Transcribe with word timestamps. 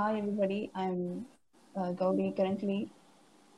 hi 0.00 0.16
everybody. 0.18 0.70
I'm 0.74 1.26
uh, 1.76 1.92
Gauri 1.92 2.32
currently 2.34 2.90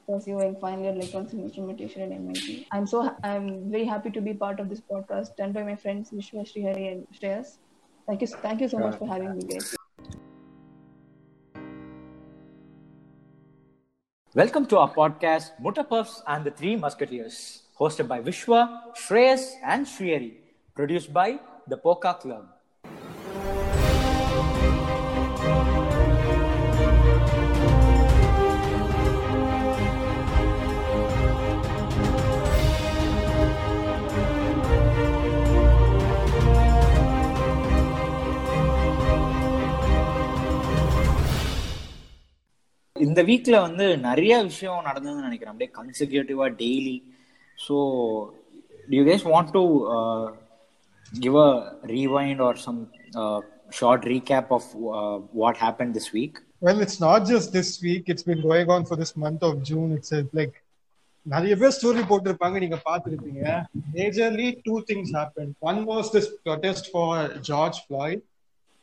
pursuing 0.08 0.56
final 0.62 0.82
year 0.84 0.92
electronics 0.92 1.34
and 1.34 1.42
instrumentation 1.42 2.02
at 2.02 2.10
MIT. 2.10 2.66
I'm 2.72 2.86
so 2.92 3.14
I'm 3.22 3.70
very 3.70 3.84
happy 3.84 4.10
to 4.10 4.20
be 4.20 4.34
part 4.34 4.58
of 4.58 4.68
this 4.68 4.80
podcast 4.80 5.36
done 5.36 5.52
by 5.52 5.62
my 5.62 5.76
friends 5.76 6.10
Vishwa, 6.10 6.42
Srihari, 6.52 6.90
and 6.92 7.06
Shreyas. 7.18 7.58
Thank 8.08 8.22
you, 8.22 8.26
thank 8.46 8.60
you 8.60 8.68
so 8.68 8.78
much 8.78 8.98
for 8.98 9.06
having 9.06 9.36
me, 9.36 9.44
guys. 9.44 9.76
Welcome 14.34 14.66
to 14.66 14.78
our 14.78 14.92
podcast, 14.92 15.52
Mutta 15.60 15.84
Puffs 15.84 16.22
and 16.26 16.44
the 16.44 16.50
Three 16.50 16.74
Musketeers, 16.74 17.62
hosted 17.78 18.08
by 18.08 18.20
Vishwa, 18.20 18.96
Shreyas, 18.96 19.46
and 19.64 19.86
Srihari, 19.86 20.32
produced 20.74 21.12
by 21.12 21.38
the 21.68 21.76
Poka 21.76 22.18
Club. 22.18 22.48
இந்த 43.12 43.22
வீக்ல 43.30 43.56
வந்து 43.66 43.86
நிறைய 44.08 44.34
விஷயம் 44.50 44.86
நடந்ததுன்னு 44.90 45.26
நினைக்கிறேன். 45.28 45.54
அப்படியே 45.54 45.72
கன்சிக்யூட்டிவா 45.80 46.48
daily 46.62 46.96
so 47.58 47.76
you 48.96 49.02
guys 49.10 49.26
want 49.32 49.52
to 49.58 49.64
give 51.12 51.36
a 51.48 51.50
rewind 51.96 52.42
or 52.48 52.58
some 52.66 52.80
short 53.80 54.06
recap 54.12 54.50
of 54.56 54.70
what 55.42 55.60
happen 55.64 55.92
this 55.96 56.10
week 56.16 56.38
well 56.66 56.82
it's 56.86 57.00
not 57.06 57.24
just 57.30 57.52
this 57.58 57.72
week 57.86 58.08
it's 58.12 58.26
been 58.30 58.42
going 58.48 58.72
on 58.76 58.86
for 58.88 59.00
this 59.02 59.14
month 59.24 59.44
of 59.48 59.60
June 59.70 59.90
it's 59.98 60.14
like 60.40 60.56
நிறைய 61.26 61.54
பேர் 61.58 61.74
story 61.76 62.02
போட்டிருப்பாங்க. 62.10 62.56
நீங்க 62.64 62.78
பாத்துருப்பீங்க 62.88 63.42
majorly 63.96 64.48
two 64.66 64.76
things 64.88 65.12
happen 65.18 65.52
one 65.70 65.80
was 65.90 66.10
this 66.16 66.30
protest 66.46 66.88
for 66.92 67.26
George 67.50 67.78
Floyd 67.84 68.22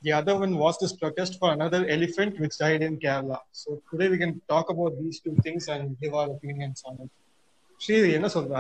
the 0.03 0.13
other 0.19 0.41
one 0.47 0.55
was 0.63 0.79
this 0.83 0.97
protest 1.03 1.37
for 1.41 1.53
another 1.57 1.81
elephant 1.97 2.35
which 2.43 2.57
died 2.63 2.83
in 2.89 2.95
Kerala. 3.05 3.39
So 3.61 3.69
today 3.91 4.09
we 4.15 4.19
can 4.23 4.33
talk 4.53 4.67
about 4.75 4.93
these 5.03 5.19
two 5.27 5.37
things 5.47 5.69
and 5.75 5.85
give 6.03 6.15
our 6.21 6.29
opinions 6.37 6.81
on 6.89 6.97
it. 7.05 7.13
Sri, 7.81 7.97
என்ன 8.19 8.29
சொல்ற? 8.37 8.57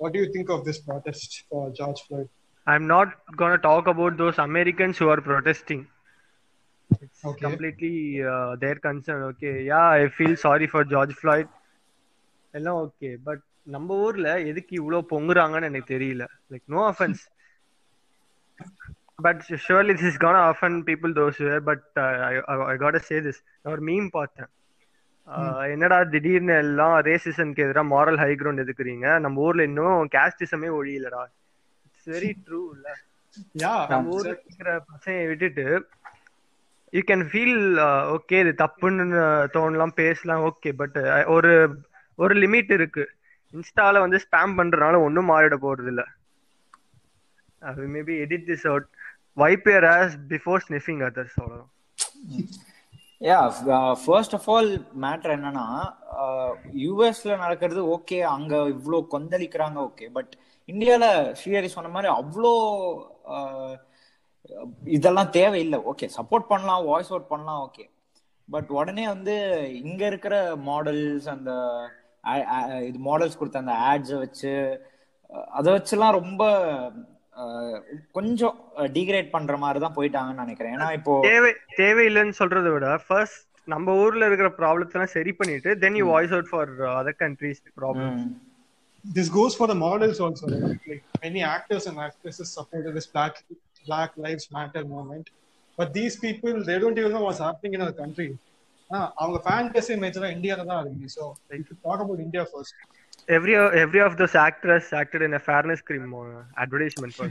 What 0.00 0.10
do 0.14 0.18
you 0.22 0.30
think 0.32 0.48
of 0.54 0.60
this 0.68 0.78
protest 0.88 1.30
for 1.50 1.62
George 1.78 2.00
Floyd? 2.06 2.28
I'm 2.66 2.86
not 2.86 3.08
gonna 3.40 3.60
talk 3.68 3.86
about 3.94 4.16
those 4.22 4.38
Americans 4.48 4.96
who 4.98 5.08
are 5.14 5.20
protesting. 5.28 5.82
It's 6.90 7.20
Okay. 7.24 7.42
completely 7.46 7.94
uh, 8.32 8.50
their 8.56 8.76
concern. 8.86 9.20
Okay, 9.30 9.54
yeah, 9.64 9.86
I 10.00 10.08
feel 10.18 10.34
sorry 10.46 10.66
for 10.74 10.82
George 10.92 11.14
Floyd. 11.20 11.48
எல்லாம் 12.54 12.78
okay 12.82 13.08
but 13.26 13.42
நம்ம 13.74 13.96
ஊர்ல 14.04 14.28
எதுக்கு 14.50 14.74
இவ்வளோ 14.80 15.00
பொங்குறாங்கன்னு 15.12 15.68
எனக்கு 15.70 15.90
தெரியல 15.94 16.24
like 16.52 16.66
no 16.74 16.82
offence 16.92 17.22
But 19.21 19.43
surely 19.67 19.93
this 20.01 20.17
can 20.17 20.41
offend 20.47 20.79
people 20.87 21.13
those 21.19 21.43
but 21.69 21.85
I 22.71 22.77
got 22.77 22.97
say 23.09 23.19
this 23.19 23.41
நான் 23.61 23.73
ஒரு 23.73 23.85
meme 23.91 24.09
பார்த்தேன். 24.11 24.51
Uh, 25.27 25.63
என்னடா 25.73 25.97
திடீர்னு 26.03 26.53
எல்லாம் 26.53 26.93
ரேசிசம்க்கு 27.01 27.63
எதிராக 27.65 27.89
மாரல் 27.91 28.17
ஹை 28.17 28.31
கிரவுண்ட் 28.31 28.63
எதுக்குறீங்க? 28.63 29.07
நம்ம 29.19 29.41
ஊர்ல 29.41 29.63
இன்னும் 29.63 30.07
கேஸ்டிசமே 30.15 30.69
ஒழியலடா. 30.77 31.21
இட்ஸ் 31.85 32.09
வெரி 32.09 32.31
ட்ரூ 32.45 32.61
இல்ல. 32.75 32.87
Yeah, 33.63 33.77
நம்ம 33.89 34.09
ஊர்ல 34.09 34.33
இருக்கிற 34.45 34.71
பசங்க 34.89 35.27
விட்டுட்டு 35.27 35.65
யூ 36.93 37.01
கேன் 37.07 37.25
ஃபீல் 37.31 37.59
ஓகே 38.15 38.39
இது 38.43 38.53
தப்புன்னு 38.63 39.21
தோணலாம் 39.55 39.95
பேசலாம் 39.95 40.43
ஓகே 40.49 40.71
பட் 40.71 40.97
ஒரு 41.35 41.53
ஒரு 42.19 42.35
லிமிட் 42.35 42.71
இருக்கு. 42.71 43.05
இன்ஸ்டால 43.53 43.99
வந்து 43.99 44.19
ஸ்பேம் 44.25 44.57
பண்றதுனால 44.57 44.99
ஒன்றும் 45.01 45.29
மாறிட 45.29 45.57
போறது 45.61 45.91
இல்ல 45.93 46.03
maybe 47.95 48.13
edit 48.25 48.47
this 48.51 48.67
out 48.67 48.89
wipe 49.37 49.67
your 49.73 49.87
ass 49.91 50.15
before 50.31 50.63
sniffing 50.65 51.01
others 51.07 51.37
அவ்வளோதான் 51.41 51.71
ya 53.21 53.39
first 54.03 54.35
of 54.37 54.47
all 54.49 54.71
matter 55.03 55.33
என்னன்னா 55.37 55.65
uh, 56.21 56.51
யூஎஸ்ல 56.83 57.33
நடக்கிறது 57.37 57.81
ஓகே 57.95 58.17
அங்க 58.35 58.53
இவ்வளோ 58.73 58.99
கொந்தளிக்கிறாங்க 59.13 59.77
ஓகே 59.89 60.05
பட் 60.09 60.31
இந்தியால 60.69 61.05
ஸ்ரீஹரி 61.39 61.69
சொன்ன 61.75 61.91
மாதிரி 61.95 62.09
அவ்வளோ 62.13 62.53
uh, 63.35 63.73
இதெல்லாம் 64.89 65.31
தேவையில்லை. 65.31 65.79
ஓகே 65.91 66.07
சப்போர்ட் 66.17 66.47
பண்ணலாம் 66.47 66.85
வாய்ஸ் 66.85 67.11
அவுட் 67.13 67.31
பண்ணலாம் 67.33 67.61
ஓகே 67.67 67.85
பட் 68.49 68.69
உடனே 68.71 69.05
வந்து 69.07 69.35
இங்க 69.81 70.01
இருக்கிற 70.07 70.35
மாடல்ஸ் 70.69 71.29
அந்த 71.35 71.51
uh, 72.23 72.79
இது 72.89 72.97
மாடல்ஸ் 73.09 73.39
கொடுத்த 73.39 73.63
அந்த 73.63 73.75
ஆட்ஸை 73.89 74.17
வச்சு 74.17 74.53
அதை 75.51 75.69
வச்சுலாம் 75.73 76.17
ரொம்ப 76.19 76.43
கொஞ்சம் 78.17 78.55
டிகிரேட் 78.95 79.29
பண்ற 79.35 79.55
மாதிரி 79.57 79.79
தான் 79.83 79.95
போயிட்டாங்கன்னு 79.97 80.43
நினைக்கிறேன். 80.43 80.73
ஏன்னா 80.77 80.89
இப்போ 80.97 81.13
தேவை 81.27 81.51
தேவையில்லைன்னு 81.81 82.37
சொல்றதை 82.39 82.71
விட 82.73 82.87
ஃபர்ஸ்ட் 83.05 83.39
நம்ம 83.67 83.95
ஊர்ல 84.03 84.27
இருக்கிற 84.29 84.49
ப்ராப்ளத்தை 84.59 84.95
எல்லாம் 84.97 85.15
சரி 85.15 85.31
பண்ணிட்டு 85.39 85.71
then 85.83 85.97
you 85.99 86.05
voice 86.13 86.33
out 86.37 86.51
for 86.51 86.71
other 86.99 87.19
countries 87.23 87.59
problem 87.79 88.21
this 89.05 89.31
goes 89.37 89.57
for 89.57 89.71
the 89.71 89.77
models 89.83 90.21
also 90.25 90.47
like 90.53 91.03
many 91.23 91.43
actors 91.55 91.87
and 91.91 92.01
actresses 92.07 92.53
support 92.57 92.89
this 92.97 93.09
black 93.13 93.39
black 93.85 94.15
lives 94.25 94.49
matter 94.57 94.85
movement 94.93 95.29
but 95.77 95.91
these 95.97 96.17
people 96.25 96.57
they 96.69 96.77
don't 96.83 97.01
even 97.03 97.15
know 97.17 97.23
what's 97.27 97.43
happening 97.47 97.75
in 97.77 97.85
our 97.87 97.99
country 98.01 98.29
அவங்க 99.19 99.37
fantasy 99.45 99.93
மேஜரா 100.03 100.29
இந்தியால 100.35 100.63
தான் 100.69 100.81
இருக்கு. 100.81 101.07
So 101.15 101.23
like 101.49 101.67
talk 101.85 102.01
about 102.03 102.23
India 102.25 102.43
first 102.49 102.79
every 103.27 103.55
every 103.55 104.01
of 104.01 104.17
those 104.17 104.35
actors 104.35 104.91
acted 104.93 105.21
in 105.21 105.33
a 105.33 105.39
fairness 105.39 105.81
cream 105.81 106.13
uh, 106.13 106.43
advertisement 106.63 107.13
for 107.19 107.27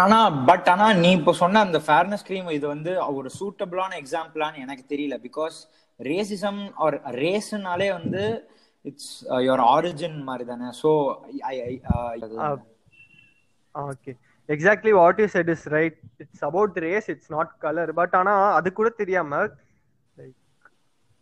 ஆனா 0.00 0.18
but 0.48 0.66
ஆனா 0.72 0.86
நீ 1.02 1.08
இப்போ 1.18 1.32
சொன்ன 1.40 1.60
அந்த 1.66 1.78
ஃபேர்னஸ் 1.86 2.24
கிரீம் 2.28 2.48
இது 2.56 2.66
வந்து 2.72 2.92
ஒரு 3.18 3.28
சூட்டபிளான 3.38 3.92
எக்ஸாம்பிளான்னு 4.00 4.62
எனக்கு 4.64 4.84
தெரியல 4.92 5.16
பிகாஸ் 5.26 5.56
ரேசிசம் 6.00 6.60
ஆர் 6.84 6.96
ரேஸ்னாலே 7.22 7.88
வந்து 7.98 8.24
இட்ஸ் 8.84 9.12
யுவர் 9.46 9.62
ஆரிஜின் 9.74 10.18
மாதிரி 10.28 10.46
தானே 10.52 10.68
so 10.82 10.90
okay 13.74 14.14
exactly 14.48 14.92
what 15.00 15.18
you 15.22 15.28
said 15.34 15.48
is 15.54 15.60
right 15.74 15.96
it's 16.22 16.42
about 16.48 16.78
race 16.86 17.08
it's 17.14 17.28
not 17.36 17.48
color 17.64 17.86
but 18.00 18.12
ஆனா 18.20 18.32
அது 18.58 18.68
கூட 18.78 18.88
தெரியாம 19.02 19.42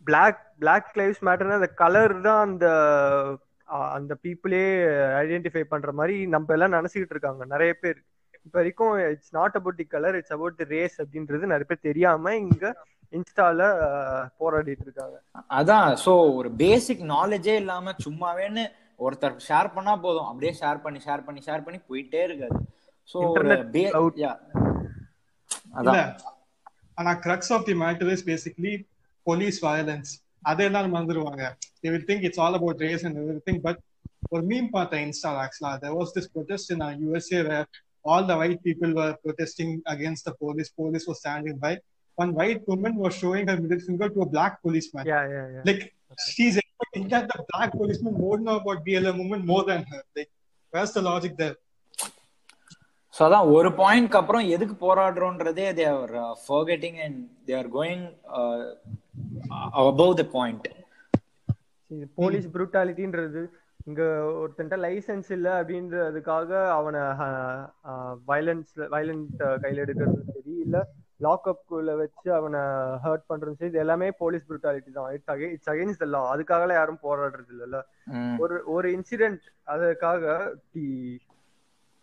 black 0.09 0.37
black 0.63 0.85
lives 1.01 1.19
matter 1.27 1.47
அந்த 1.59 1.69
கலர் 1.81 2.15
தான் 2.27 2.41
அந்த 2.47 2.67
அந்த 3.97 4.13
பீப்புளே 4.23 4.61
ஐடென்டிஃபை 5.23 5.63
பண்ற 5.73 5.89
மாதிரி 5.99 6.15
நம்ம 6.35 6.53
எல்லாம் 6.55 6.75
நினைச்சுக்கிட்டு 6.77 7.15
இருக்காங்க. 7.15 7.43
நிறைய 7.53 7.71
பேர். 7.81 7.99
இப்ப 8.45 8.55
வரைக்கும் 8.59 8.93
it's 9.11 9.33
not 9.37 9.57
about 9.59 9.79
the 9.81 9.85
colour 9.93 10.15
it's 10.19 10.35
about 10.35 10.57
the 10.61 10.65
race 10.75 10.95
அப்படின்றது 11.03 11.51
நிறைய 11.51 11.65
பேர் 11.71 11.87
தெரியாம 11.89 12.33
இங்க 12.43 12.65
இன்ஸ்டால 13.17 13.61
போராடிட்டு 14.41 14.85
இருக்காங்க. 14.87 15.15
அதான் 15.59 15.89
ஸோ 16.05 16.13
ஒரு 16.39 16.49
பேசிக் 16.63 17.03
நாலேஜே 17.15 17.55
இல்லாம 17.63 17.93
சும்மாவேன்னு 18.05 18.63
ஒருத்தர் 19.05 19.35
ஷேர் 19.47 19.69
பண்ணா 19.75 19.93
போதும். 20.05 20.27
அப்படியே 20.31 20.53
ஷேர் 20.61 20.83
பண்ணி 20.85 20.99
ஷேர் 21.07 21.25
பண்ணி 21.27 21.41
ஷேர் 21.47 21.65
பண்ணி 21.67 21.79
போயிட்டே 21.89 22.21
இருக்காது. 22.29 22.57
இல்ல 25.79 25.93
அதான். 25.93 26.09
ஆனா 26.99 27.11
crux 27.25 27.51
of 27.57 27.67
the 27.69 27.75
matter 27.83 28.11
is 28.15 28.25
basically 28.31 28.73
police 29.27 29.59
violence 29.67 30.11
அதெல்லாம் 30.51 30.93
மறந்துடுவாங்க 30.95 31.45
they 31.83 31.91
will 31.93 32.05
think 32.09 32.21
it's 32.27 32.39
all 32.43 32.53
about 32.59 32.77
race 32.87 33.03
and 33.07 33.15
everything 33.23 33.57
but 33.67 33.77
ஒரு 34.33 34.43
மீம் 34.51 34.67
பார்த்தேன் 34.77 35.03
இன்ஸ்டா 35.07 35.29
ஆக்சுவலா 35.43 35.71
there 35.83 35.95
was 35.99 36.09
this 36.17 36.27
protest 36.35 36.65
in 36.73 36.79
uh, 36.87 36.89
USA 37.07 37.39
where 37.49 37.65
all 38.05 38.23
the 38.31 38.35
white 38.41 38.59
people 38.67 38.91
were 38.99 39.13
protesting 39.25 39.71
against 39.93 40.23
the 40.27 40.33
police 40.41 40.69
police 40.79 41.05
was 41.11 41.17
standing 41.23 41.57
by 41.65 41.71
one 42.17 42.31
white 42.39 42.63
woman 42.71 42.93
was 43.03 43.13
showing 43.21 43.45
her 43.49 43.57
middle 43.63 43.81
finger 43.87 44.07
to 44.15 44.21
a 44.27 44.29
black 44.35 44.53
policeman 44.65 45.03
yeah 45.13 45.23
yeah 45.35 45.47
yeah 45.55 45.63
like 45.69 45.81
she's 46.33 46.55
expecting 46.63 47.05
that 47.13 47.25
the 47.33 47.39
black 47.51 47.71
policeman 47.81 48.13
would 48.23 48.41
know 48.47 48.57
about 48.61 48.79
BLM 48.87 49.17
movement 49.21 49.45
more 49.53 49.63
than 49.71 49.81
her 49.91 50.01
like 50.17 50.31
where's 50.73 50.93
the 50.99 51.05
logic 51.11 51.33
there 51.43 51.57
so 53.13 53.21
அதான் 53.27 53.47
ஒரு 53.53 53.69
பாயிண்ட்க்கு 53.79 54.17
அப்புறம் 54.19 54.49
எதுக்கு 54.55 54.75
போராடுறோன்றதே 54.83 55.65
they 55.79 55.85
are 55.93 56.11
forgetting 56.43 56.97
and 57.05 57.17
they 57.47 57.53
are 57.61 57.69
going 57.77 58.03
above 59.81 60.13
the 60.19 60.25
point 60.35 60.67
police 62.19 62.47
புரூட்டாலிட்டின்றது 62.55 63.41
இங்க 63.87 64.03
ஒருத்தன்ட்ட 64.39 64.77
licence 64.85 65.29
இல்ல 65.35 65.47
அப்படின்றதுக்காக 65.59 66.49
அவனை 66.77 67.01
வயலன்ஸ் 68.29 68.73
வயலண்ட் 68.93 69.29
கையில 69.63 69.83
எடுக்கிறது 69.85 70.19
சரி 70.29 70.55
இல்ல 70.65 70.79
லாக்அப்குள்ள 71.19 71.93
வச்சு 72.01 72.29
அவனை 72.37 72.59
ஹர்ட் 73.05 73.25
பண்றதும் 73.31 73.57
சரி 73.59 73.71
இது 73.71 73.81
எல்லாமே 73.83 74.07
போலீஸ் 74.21 74.45
புரூட்டாலிட்டி 74.49 74.91
தான். 74.91 75.09
இட்ஸ் 75.15 75.31
அகே 75.33 75.47
இட்ஸ் 75.55 75.71
அகைன்ஸ்ட் 75.73 76.05
லா 76.13 76.21
அதுக்காகலாம் 76.33 76.79
யாரும் 76.79 77.01
போராடுறது 77.05 77.51
இல்லைல்ல. 77.55 77.79
ஒரு 78.43 78.57
ஒரு 78.75 78.87
இன்சிடென்ட் 78.97 79.43
அதுக்காக 79.67 80.23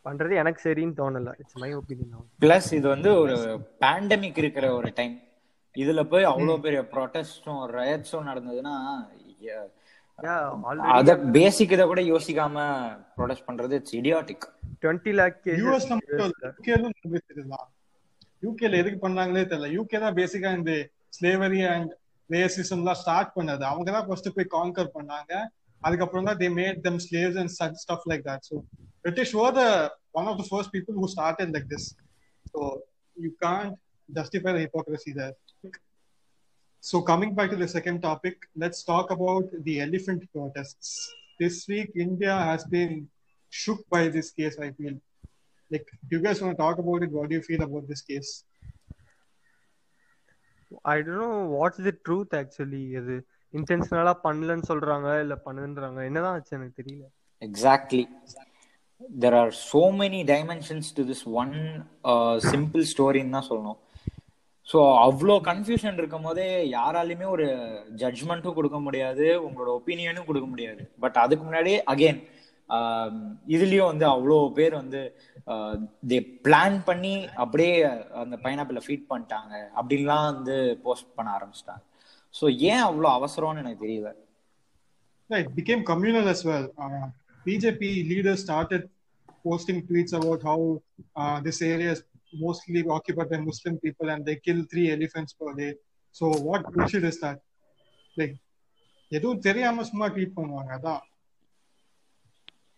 பண்றது 0.05 0.35
எனக்கு 0.43 0.61
சரின்னு 0.67 0.99
தோணல. 1.01 1.31
இட்ஸ் 1.43 1.57
மை 1.63 1.71
ஒப்பீனியன் 1.79 2.27
பிளஸ் 2.43 2.71
இது 2.79 2.87
வந்து 2.95 3.13
ஒரு 3.23 3.37
பேண்டமிக் 3.85 4.41
இருக்கிற 4.43 4.67
ஒரு 4.79 4.91
டைம் 4.99 5.15
இதுல 5.83 6.03
போய் 6.13 6.31
அவ்வளவு 6.33 6.65
பெரிய 6.67 6.81
ப்ரொட்டஸ்டும் 6.93 7.63
ரயட்ஸும் 7.79 8.29
நடந்ததுன்னா 8.31 8.75
அத 10.99 11.11
பேசிக் 11.35 11.75
இத 11.77 11.83
கூட 11.89 12.03
யோசிக்காம 12.13 12.59
ப்ரொடெஸ்ட் 13.17 13.49
பண்றது 13.49 13.79
இட்ஸ் 13.81 13.97
இடியாட்டிக் 14.01 14.47
20 14.85 15.13
lakh 15.19 15.37
cases. 15.45 15.61
யூஎஸ்ல 15.63 15.97
மட்டும் 15.99 16.21
US 16.23 16.41
ல. 16.43 16.49
யூகேலும் 16.57 16.95
தெரியலாம் 17.31 17.69
யூகேல 18.43 18.79
எதுக்கு 18.83 18.99
பண்ணாங்களே 19.05 19.45
தெரியல. 19.51 19.69
யூகே 19.77 19.99
தான் 20.05 20.17
பேசிக்கா 20.19 20.51
இந்த 20.59 20.73
ஸ்லேவரி 21.17 21.61
அண்ட் 21.75 21.93
ரேசிசம் 22.31 22.83
எல்லாம் 22.83 23.01
ஸ்டார்ட் 23.03 23.33
பண்ணது. 23.37 23.65
அவங்க 23.71 23.89
தான் 23.97 24.07
ஃபர்ஸ்ட் 24.09 24.35
போய் 24.37 24.53
கான்கர் 24.57 24.91
பண்ணாங்க. 24.97 25.33
அதுக்கப்புறம் 25.83 26.29
தான் 26.29 26.39
they 26.43 26.49
made 26.61 26.79
them 26.87 27.01
slaves 27.07 27.39
and 27.43 27.53
such 27.59 27.79
stuff 27.85 28.07
like 28.11 28.25
that 28.29 28.45
so 28.51 28.57
British 29.05 29.35
were 29.41 29.55
the 29.59 29.65
one 30.19 30.29
of 30.31 30.39
the 30.41 30.47
first 30.51 30.73
people 30.77 30.97
who 31.01 31.09
started 31.15 31.53
like 31.57 31.69
this 31.75 31.89
so 32.53 32.61
you 33.17 33.31
can't 33.47 33.75
justify 34.09 34.53
the 34.57 34.61
hypocrisy 34.67 35.13
there 35.21 35.35
So 36.84 37.02
coming 37.02 37.34
back 37.36 37.50
to 37.52 37.56
the 37.56 37.68
second 37.68 38.02
topic, 38.02 38.36
let's 38.56 38.84
talk 38.84 39.12
about 39.12 39.50
the 39.66 39.82
elephant 39.82 40.24
protests. 40.34 41.14
This 41.40 41.68
week, 41.68 41.92
India 41.96 42.36
has 42.36 42.64
been 42.66 43.08
shook 43.52 43.82
by 43.90 44.08
this 44.08 44.32
case. 44.32 44.58
I 44.60 44.72
feel 44.72 44.96
like 45.72 45.88
do 46.10 46.18
you 46.18 46.24
guys 46.24 46.42
want 46.42 46.58
to 46.58 46.62
talk 46.62 46.80
about 46.80 47.04
it? 47.04 47.12
What 47.12 47.30
do 47.30 47.36
you 47.36 47.42
feel 47.42 47.62
about 47.62 47.88
this 47.88 48.02
case? 48.02 48.44
I 50.86 51.02
don't 51.02 51.20
know 51.20 51.46
what's 51.48 51.78
the 51.78 51.94
truth 52.08 52.34
actually. 52.42 52.84
இது 53.00 53.16
இன்டென்ஷனலா 53.60 54.14
பண்ணலன்னு 54.26 54.66
சொல்றாங்க 54.72 55.08
இல்ல 55.24 55.36
பண்ணுன்றாங்க 55.46 56.00
என்னதான் 56.10 56.36
ஆச்சு 56.38 56.56
எனக்கு 56.60 56.80
தெரியல 56.82 57.08
Exactly. 57.42 58.04
There 59.24 59.36
are 59.42 59.52
so 59.72 59.84
many 60.02 60.20
dimensions 60.34 60.88
to 60.98 61.04
this 61.12 61.22
one 61.42 61.56
uh, 62.12 62.36
simple 62.54 62.84
story 62.94 63.22
தான் 63.36 63.48
சொல்லணும் 63.52 63.80
ஸோ 64.73 64.79
அவ்வளோ 65.07 65.35
கன்ஃபியூஷன் 65.51 65.99
இருக்கும் 65.99 66.23
போதே 66.23 66.47
யாராலையுமே 66.71 67.27
ஒரு 67.29 67.47
ஜட்ஜ்மெண்ட்டும் 67.97 68.53
கொடுக்க 68.53 68.81
முடியாது 68.81 69.27
உங்களோட 69.49 69.69
ஒப்பீனியனும் 69.79 70.25
கொடுக்க 70.25 70.49
முடியாது. 70.49 70.93
பட் 71.01 71.17
அதுக்கு 71.17 71.45
முன்னாடி 71.45 71.75
அகெயின் 71.93 72.21
இதுலயும் 73.55 73.91
வந்து 73.93 74.07
அவ்வளோ 74.07 74.53
பேர் 74.53 74.75
வந்து 74.75 75.01
தே 76.13 76.19
பிளான் 76.47 76.85
பண்ணி 76.85 77.27
அப்படியே 77.45 77.83
அந்த 78.23 78.39
பைனாப்பிள 78.43 78.81
ஃபீட் 78.87 79.07
பண்ணிட்டாங்க 79.11 79.55
அப்படின்லாம் 79.81 80.25
வந்து 80.35 80.79
போஸ்ட் 80.83 81.15
பண்ண 81.15 81.39
ஆரம்பிச்சிட்டாங்க. 81.39 81.85
ஸோ 82.41 82.57
ஏன் 82.71 82.83
அவ்வளோ 82.83 83.11
அவசரம்னு 83.19 83.63
எனக்கு 83.65 83.85
தெரியல. 83.87 84.13
Yeah, 85.31 85.39
it 85.39 85.57
became 85.57 85.81
communal 85.83 86.27
as 86.29 86.45
well. 86.45 86.67
Uh, 86.79 87.07
BJP 87.47 88.09
leaders 88.11 88.41
started 88.41 88.83
posting 89.45 89.79
tweets 89.89 90.13
about 90.13 90.41
how 90.49 90.83
uh, 92.37 92.43
mostly 92.45 92.81
occupied 92.89 93.31
by 93.31 93.39
Muslim 93.41 93.75
people 93.79 94.09
and 94.11 94.25
they 94.27 94.37
kill 94.37 94.61
three 94.73 94.89
elephants 94.91 95.35
per 95.35 95.53
day. 95.55 95.71
So 96.11 96.27
what 96.49 96.63
bullshit 96.73 97.05
is 97.05 97.19
that? 97.21 97.39
Like, 98.17 98.37
எதுவும் 99.13 99.43
தெரியாம 99.47 99.83
சும்மா 99.89 100.07
tweet 100.15 100.37
பண்ணுவாங்க 100.37 100.71
அதான். 100.77 101.03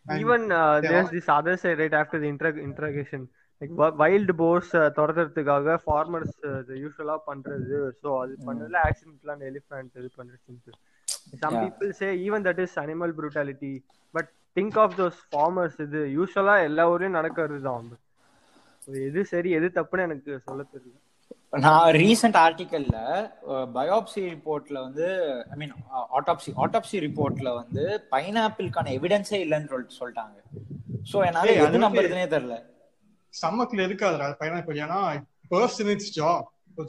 Even 0.06 0.44
there 0.48 0.90
there's 0.90 1.12
this 1.14 1.30
other 1.36 1.60
side 1.62 1.80
right 1.82 1.96
after 2.00 2.20
the 2.24 2.28
interrogation 2.66 3.24
like 3.60 3.72
wild 4.02 4.34
boars 4.40 4.72
துரத்துறதுக்காக 4.98 5.76
farmers 5.84 6.34
யூஸ்வலா 6.82 7.16
பண்றது. 7.28 7.78
So 8.00 8.08
அது 8.22 8.34
பண்ணதுல 8.48 8.78
ஆக்சிடென்ட்லாம் 8.88 9.44
எலிஃபண்ட் 9.50 9.96
இது 10.00 10.10
பண்ணுறது 10.18 10.74
some. 11.42 11.56
People 11.62 11.90
say 12.00 12.10
even 12.26 12.44
that 12.48 12.60
is 12.64 12.76
animal 12.84 13.14
brutality 13.20 13.72
but 14.14 14.30
think 14.58 14.78
of 14.84 14.96
those 15.00 15.18
farmers 15.32 15.80
இது 15.86 16.02
யூஸ்வலா 16.18 16.56
எல்லா 16.68 16.86
ஊர்லயும் 16.92 17.18
நடக்கிறது 17.20 17.58
தான் 17.70 17.88
எது 19.06 19.20
சரி 19.30 19.50
எது 19.58 19.68
தப்புன்னு 19.76 20.06
எனக்கு 20.08 20.32
சொல்ல 20.46 20.62
தெரியல. 20.72 20.96
நான் 21.64 21.86
ரீசெண்ட் 22.02 22.38
ஆர்டிக்கல்ல 22.42 22.98
பயோப்சி 23.76 24.20
ரிப்போர்ட்ல 24.34 24.78
வந்து 24.86 25.06
ஐ 25.52 25.56
மீன் 25.60 25.72
ஆட்டோப்சி 26.18 26.50
ஆட்டோப்சி 26.64 26.98
ரிப்போர்ட்ல 27.06 27.48
வந்து 27.60 27.82
பைனாப்பிள்கான 28.14 28.92
எவிடன்ஸே 28.98 29.40
இல்லைன்னு 29.44 29.70
சொல்லிட்டு 29.72 29.98
சொல்லிட்டாங்க. 30.00 30.36
ஸோ 31.10 31.18
என்னால 31.28 31.56
எது 31.64 31.82
நம்புறதுனே 31.86 32.26
தெரியல. 32.34 32.56
ஸ்டமக்ல 33.34 33.86
இருக்காது 33.88 34.36
பைனாப்பிள் 34.42 34.80
ஏன்னா 34.86 35.00
பர்சன் 35.52 35.92
இட்ஸ் 35.94 36.14
ஜாப் 36.20 36.46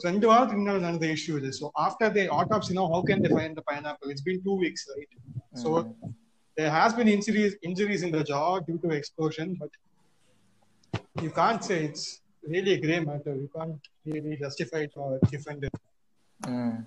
ரெண்டு 0.08 0.26
வாரத்துக்கு 0.30 0.62
முன்னாடி 0.62 0.86
நடந்த 0.88 1.06
இஷ்யூ 1.16 1.34
இது. 1.40 1.50
So 1.60 1.66
after 1.84 2.14
they 2.16 2.24
autopsy 2.40 2.74
no 2.80 2.86
how 2.94 3.04
can 3.10 3.24
they 3.26 3.30
find 3.36 3.58
the 3.60 3.64
pineapple 3.70 4.10
it's 4.14 4.26
been 4.28 4.42
two 4.48 4.54
weeks 4.64 4.88
right 4.94 5.14
so 5.64 5.70
there 6.56 6.72
has 6.78 6.92
been 6.96 7.08
injuries 7.14 7.52
injuries 7.68 8.00
in 8.06 8.10
the 8.14 8.22
jaw 8.30 8.46
due 8.66 8.78
to 8.82 8.88
explosion, 8.96 9.46
but 9.60 9.70
you 11.16 11.30
can't 11.30 11.62
say 11.62 11.84
it's 11.84 12.04
really 12.44 12.72
a 12.74 12.80
gray 12.80 13.00
matter. 13.00 13.34
You 13.34 13.50
can't 13.54 13.80
really 14.06 14.36
justify 14.36 14.80
it 14.80 14.92
or 14.96 15.18
defend 15.30 15.64
it. 15.64 15.74
Mm. 16.40 16.86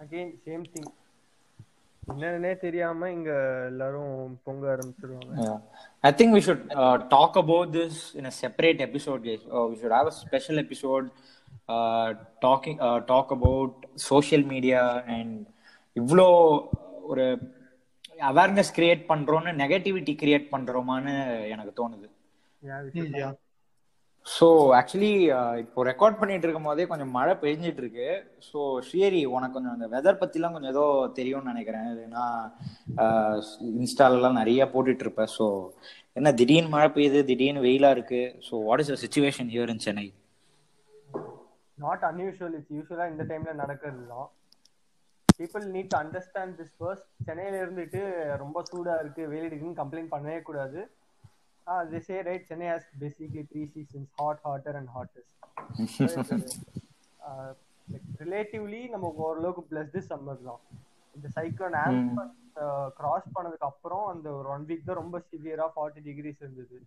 Again, 0.00 0.28
same 0.44 0.66
thing. 0.66 0.88
என்னன்னே 2.02 2.50
தெரியாம 2.62 3.08
இங்க 3.16 3.32
எல்லாரும் 3.68 4.14
பொங்க 4.46 4.64
ஆரம்பிச்சிருவாங்க 4.72 5.44
I 6.04 6.10
think 6.18 6.34
we 6.36 6.40
should 6.46 6.64
talk 7.12 7.36
about 7.42 7.70
this 7.76 7.98
in 8.18 8.26
a 8.30 8.32
separate 8.40 8.80
episode 8.86 9.20
guys 9.26 9.44
we 9.70 9.76
should 9.82 9.94
have 9.98 10.10
a 10.12 10.14
special 10.22 10.60
episode 10.64 11.06
talking 12.46 12.80
talk 13.12 13.30
about 13.36 13.76
social 14.08 14.44
media 14.52 14.80
and 15.16 15.38
இவ்வளோ 15.96 16.26
ஒரு 17.12 17.26
awareness 18.30 18.74
create 18.78 19.04
பண்றோம்னு 19.12 19.52
negativity 19.62 20.16
create 20.24 20.52
பண்றோமான்னு 20.56 21.14
எனக்கு 21.54 21.74
தோணுது 21.82 22.08
ஸோ 24.26 24.46
ஆக்சுவலி 24.78 25.10
இப்போ 25.62 25.80
ரெக்கார்ட் 25.88 26.18
பண்ணிட்டு 26.18 26.46
இருக்கும் 26.46 26.66
போதே 26.68 26.84
கொஞ்சம் 26.90 27.14
மழை 27.16 27.32
பெஞ்சிட்டு 27.44 27.80
இருக்கு 27.82 28.08
ஸோ 28.48 28.58
ஸ்ரீஹரி 28.86 29.22
உனக்கு 29.36 29.56
கொஞ்சம் 29.56 29.74
அந்த 29.76 29.86
வெதர் 29.94 30.20
பத்திலாம் 30.20 30.54
கொஞ்சம் 30.56 30.72
ஏதோ 30.74 30.84
தெரியும்னு 31.18 31.52
நினைக்கிறேன். 31.52 31.88
ஏன்னா 32.06 32.24
இன்ஸ்டாலெல்லாம் 33.80 34.38
நிறைய 34.40 34.68
போட்டுட்டு 34.74 35.04
இருப்பேன் 35.06 35.32
ஸோ 35.36 35.46
என்ன 36.20 36.32
திடீர்னு 36.40 36.72
மழை 36.74 36.88
பெய்யுது 36.96 37.22
திடீர்னு 37.30 37.64
வெயிலா 37.66 37.90
இருக்கு. 37.96 38.22
So 38.48 38.54
what 38.68 38.82
is 38.84 38.92
the 38.94 38.98
situation 39.04 39.50
here 39.54 39.72
in 39.74 39.84
Chennai 39.86 40.06
not 41.78 42.06
unusual 42.12 42.56
it's 42.58 42.72
யூஸ்வலா 42.78 43.06
இந்த 43.12 43.24
டைம்ல 43.30 43.52
நடக்கிறது 43.62 44.02
தான் 44.14 44.28
people 45.40 45.64
need 45.76 45.92
to 45.92 45.98
understand 46.04 46.56
this 46.60 46.74
first 46.78 47.08
சென்னையில 47.28 47.62
இருந்துட்டு 47.64 48.00
ரொம்ப 48.42 48.58
சூடா 48.70 48.96
இருக்கு. 49.02 49.22
வெயில் 49.32 49.46
அடிக்குன்னு 49.48 49.80
கம்ப்ளைண்ட் 49.82 50.12
பண்ணவே 50.14 50.40
கூடாது. 50.48 50.80
Ah, 51.66 51.84
they 51.84 52.00
say 52.00 52.22
right, 52.22 52.46
Chennai 52.48 52.68
has 52.68 52.84
basically 52.98 53.42
three 53.50 53.66
seasons: 53.74 54.08
hot, 54.18 54.38
hotter, 54.44 54.72
and 54.80 54.88
hottest. 54.88 55.28
Relatively 58.22 58.80
uh, 58.86 58.92
நமக்கு 58.94 59.20
ஓரளவுக்கு 59.26 59.62
பிளஸ் 59.70 59.92
தி 59.94 60.02
சம்மர் 60.08 60.42
தான். 60.48 60.60
இந்த 61.14 61.28
சைக்ளோன் 61.36 61.76
ஆம்பன் 61.82 62.32
கிராஸ் 62.98 63.28
பண்ணதுக்கு 63.36 63.66
அப்புறம் 63.70 64.04
அந்த 64.12 64.26
ஒரு 64.38 64.48
ஒன் 64.54 64.64
வீக் 64.68 64.86
தான் 64.88 65.00
ரொம்ப 65.02 65.16
சிவியரா 65.30 65.66
ஃபார்ட்டி 65.74 66.00
டிகிரிஸ் 66.08 66.40
இருந்தது. 66.44 66.78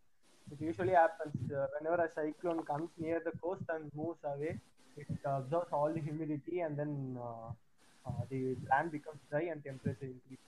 It 0.47 0.63
usually 0.67 0.95
happens 1.01 1.39
whenever 1.73 2.03
a 2.05 2.09
cyclone 2.17 2.61
comes 2.71 2.95
near 3.03 3.25
the 3.29 3.33
coast 3.45 3.71
and 3.75 3.87
moves 3.99 4.25
away 4.33 4.51
it 4.97 5.27
absorbs 5.35 5.73
all 5.79 5.95
the 5.97 6.03
humidity 6.07 6.57
and 6.67 6.77
then 6.81 6.95
the 8.31 8.39
land 8.71 8.93
becomes 8.97 9.23
dry 9.31 9.45
and 9.53 9.63
temperature 9.69 10.11
increase 10.15 10.43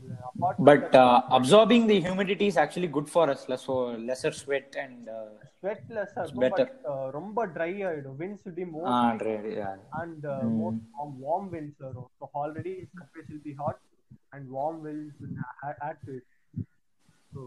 Uh, 0.00 0.50
but 0.68 0.94
absorbing 1.36 1.86
the 1.90 1.96
humidity 2.04 2.46
is 2.50 2.58
actually 2.62 2.90
good 2.90 3.10
for 3.12 3.30
அஸ்ல 3.32 3.54
so 3.64 3.74
lesser 4.08 4.36
sweat 4.40 4.76
and 4.82 5.08
better. 6.34 6.64
but 6.66 6.90
uh, 6.90 7.06
ரொம்ப 7.16 7.46
dry 7.54 7.72
ஆயிடும் 7.88 8.18
winds 8.20 8.42
will 8.44 8.54
be 8.54 8.66
more 8.74 8.84
and 10.00 10.20
uh, 10.26 10.36
more 10.52 10.72
warm, 10.92 11.12
warm 11.22 11.46
winds 11.50 11.78
வரும் 11.86 12.10
so 12.18 12.28
already 12.34 12.74
surface 12.92 13.28
will 13.32 13.42
be 13.42 13.54
hot 13.54 13.78
and 14.32 14.44
warm 14.50 14.76
winds 14.82 15.16
will 15.22 15.34
a- 15.62 15.78
add 15.88 15.98
to 16.06 16.12
it 16.18 16.28
so 17.32 17.40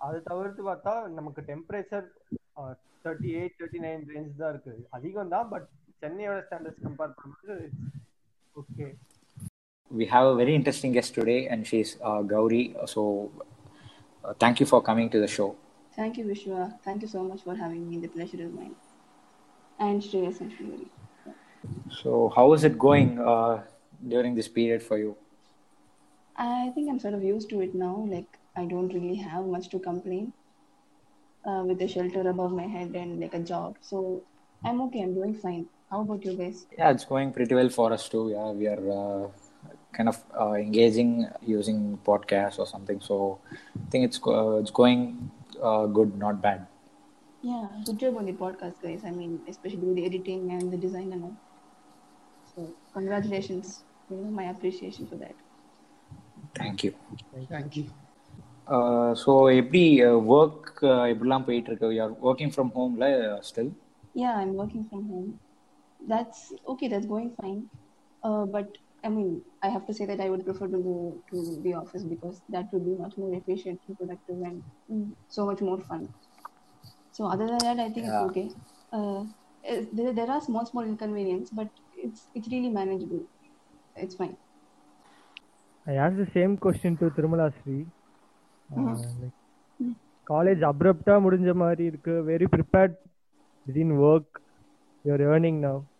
அது 0.00 0.18
தவிர்த்து 0.22 0.62
பார்த்தா 0.62 0.94
நமக்கு 1.18 1.42
temperature 1.50 2.06
thirty 3.04 3.30
eight 3.38 3.56
thirty 3.60 3.80
nine 3.84 4.04
range 4.12 4.38
தான் 4.40 4.52
இருக்கு 4.54 4.74
அதிகம் 4.90 5.34
தான் 5.34 5.48
but 5.52 5.68
சென்னையோட 6.02 6.38
ஸ்டாண்டர்ட்ஸ் 6.46 6.84
கம்பேர் 6.86 7.16
பண்ணும்போது 7.16 7.56
okay 8.56 8.86
we 9.94 10.06
have 10.06 10.26
a 10.26 10.34
very 10.34 10.54
interesting 10.54 10.92
guest 10.92 11.14
today, 11.14 11.46
and 11.46 11.66
she's 11.66 11.96
uh, 12.02 12.22
Gauri. 12.22 12.74
So, 12.86 13.30
uh, 14.24 14.34
thank 14.38 14.60
you 14.60 14.66
for 14.66 14.82
coming 14.82 15.08
to 15.10 15.20
the 15.20 15.28
show. 15.28 15.56
Thank 15.96 16.18
you, 16.18 16.24
Vishwa. 16.24 16.78
Thank 16.84 17.02
you 17.02 17.08
so 17.08 17.22
much 17.22 17.42
for 17.42 17.54
having 17.54 17.88
me. 17.88 17.98
The 17.98 18.08
pleasure 18.08 18.40
is 18.40 18.52
mine. 18.52 18.74
And 19.78 20.02
Shreyas 20.02 20.40
and. 20.40 20.90
So, 22.02 22.32
how 22.34 22.52
is 22.52 22.64
it 22.64 22.78
going 22.78 23.20
uh, 23.20 23.62
during 24.08 24.34
this 24.34 24.48
period 24.48 24.82
for 24.82 24.98
you? 24.98 25.16
I 26.36 26.72
think 26.74 26.90
I'm 26.90 26.98
sort 26.98 27.14
of 27.14 27.22
used 27.22 27.48
to 27.50 27.60
it 27.60 27.74
now. 27.74 28.06
Like, 28.08 28.38
I 28.56 28.64
don't 28.64 28.92
really 28.92 29.14
have 29.14 29.46
much 29.46 29.68
to 29.70 29.78
complain 29.78 30.32
uh, 31.46 31.62
with 31.64 31.80
a 31.80 31.88
shelter 31.88 32.28
above 32.28 32.52
my 32.52 32.66
head 32.66 32.96
and 32.96 33.20
like 33.20 33.34
a 33.34 33.38
job. 33.38 33.76
So, 33.80 34.22
I'm 34.64 34.80
okay. 34.82 35.02
I'm 35.02 35.14
doing 35.14 35.34
fine. 35.34 35.66
How 35.90 36.00
about 36.00 36.24
you 36.24 36.36
guys? 36.36 36.66
Yeah, 36.76 36.90
it's 36.90 37.04
going 37.04 37.32
pretty 37.32 37.54
well 37.54 37.68
for 37.68 37.92
us 37.92 38.08
too. 38.08 38.30
Yeah, 38.30 38.50
we 38.50 38.66
are 38.66 39.24
uh, 39.24 39.28
kind 39.93 40.09
of 40.11 40.17
uh, 40.41 40.53
engaging 40.53 41.11
using 41.57 41.79
podcasts 42.05 42.59
or 42.59 42.67
something. 42.67 42.99
So, 43.01 43.15
I 43.77 43.89
think 43.91 44.05
it's 44.05 44.19
go- 44.19 44.37
uh, 44.41 44.59
it's 44.61 44.71
going 44.71 45.03
uh, 45.61 45.85
good, 45.87 46.17
not 46.17 46.41
bad. 46.41 46.67
Yeah, 47.43 47.67
good 47.85 47.99
job 47.99 48.17
on 48.17 48.25
the 48.25 48.33
podcast, 48.33 48.81
guys. 48.85 49.03
I 49.05 49.11
mean, 49.11 49.39
especially 49.47 49.85
with 49.89 49.95
the 49.95 50.05
editing 50.05 50.51
and 50.51 50.73
the 50.73 50.77
design 50.77 51.11
and 51.13 51.23
all. 51.23 51.37
So, 52.51 52.69
congratulations. 52.93 53.83
You 54.09 54.17
know, 54.17 54.31
my 54.41 54.47
appreciation 54.55 55.05
for 55.07 55.17
that. 55.23 55.37
Thank you 56.57 56.91
thank you 57.51 57.83
so 59.21 59.31
எப்படி 59.59 59.81
work 60.35 60.69
எப்படிலாம் 61.11 61.45
போயிட்டு 61.47 61.69
இருக்கு 61.71 61.89
you are 61.97 62.15
working 62.29 62.53
from 62.55 62.73
ஹோம்ல 62.77 63.07
still 63.49 63.71
Yeah, 64.15 64.33
I'm 64.41 64.53
working 64.61 64.83
from 64.89 65.01
home. 65.11 65.27
That's 66.11 66.39
okay, 66.71 66.87
that's 66.93 67.05
going 67.05 67.29
fine. 67.41 67.59
Uh, 68.23 68.45
but 68.55 68.69
I 69.03 69.09
mean, 69.09 69.43
I 69.63 69.69
have 69.69 69.85
to 69.87 69.93
say 69.93 70.05
that 70.05 70.19
I 70.19 70.29
would 70.29 70.45
prefer 70.45 70.67
to 70.67 70.79
go 70.89 71.21
to 71.31 71.61
the 71.63 71.73
office 71.73 72.03
because 72.03 72.41
that 72.49 72.65
would 72.73 72.85
be 72.85 72.95
much 72.95 73.17
more 73.17 73.33
efficient 73.33 73.79
and 73.87 73.97
productive 73.97 74.41
and 74.41 74.63
mm, 74.91 75.15
so 75.29 75.45
much 75.45 75.61
more 75.61 75.79
fun. 75.81 76.13
So, 77.11 77.25
other 77.27 77.47
than 77.47 77.57
that, 77.59 77.79
I 77.79 77.89
think 77.91 78.07
Yeah. 78.07 78.09
it's 78.09 78.21
okay. 78.29 78.51
Uh, 78.91 79.25
it- 79.63 79.95
there, 79.95 80.13
there 80.13 80.31
are 80.31 80.41
small, 80.41 80.65
small 80.65 80.83
inconvenience, 80.83 81.49
but 81.51 81.69
it's 81.95 82.29
it's 82.33 82.47
really 82.51 82.69
manageable. 82.69 83.23
It's 83.95 84.15
fine. 84.15 84.37
I 85.85 85.93
asked 85.95 86.15
the 86.17 86.29
same 86.33 86.57
question 86.57 86.95
to 86.97 87.09
Tirumala 87.09 87.51
Sri. 87.61 87.85
Uh, 88.71 88.77
Mhm. 88.77 89.21
like, 89.21 89.33
college 90.29 90.63
அப்ரப்டா 90.69 91.13
முடிஞ்ச 91.25 91.49
மாதிரி 91.61 91.83
இருக்கு 91.91 92.13
very 92.31 92.47
prepared 92.55 92.95
didn't 93.75 93.97
work 94.07 94.29
you're 95.05 95.23
earning 95.33 95.57
now 95.67 95.77
Uh, 95.77 95.92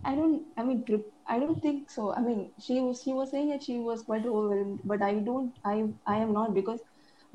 I 0.00 0.14
don't. 0.14 0.42
I 0.56 0.62
mean, 0.62 0.80
prep- 0.82 1.12
I 1.26 1.38
don't 1.42 1.60
think 1.60 1.90
so. 1.90 2.02
I 2.12 2.20
mean, 2.20 2.40
she 2.58 2.74
was 2.80 3.02
she 3.02 3.12
was 3.12 3.30
saying 3.30 3.48
that 3.50 3.62
she 3.62 3.76
was 3.80 4.02
quite 4.02 4.26
overwhelmed, 4.26 4.80
but 4.84 5.02
I 5.02 5.14
don't. 5.20 5.50
I 5.64 5.76
I 6.06 6.18
am 6.18 6.32
not 6.32 6.50
because 6.54 6.82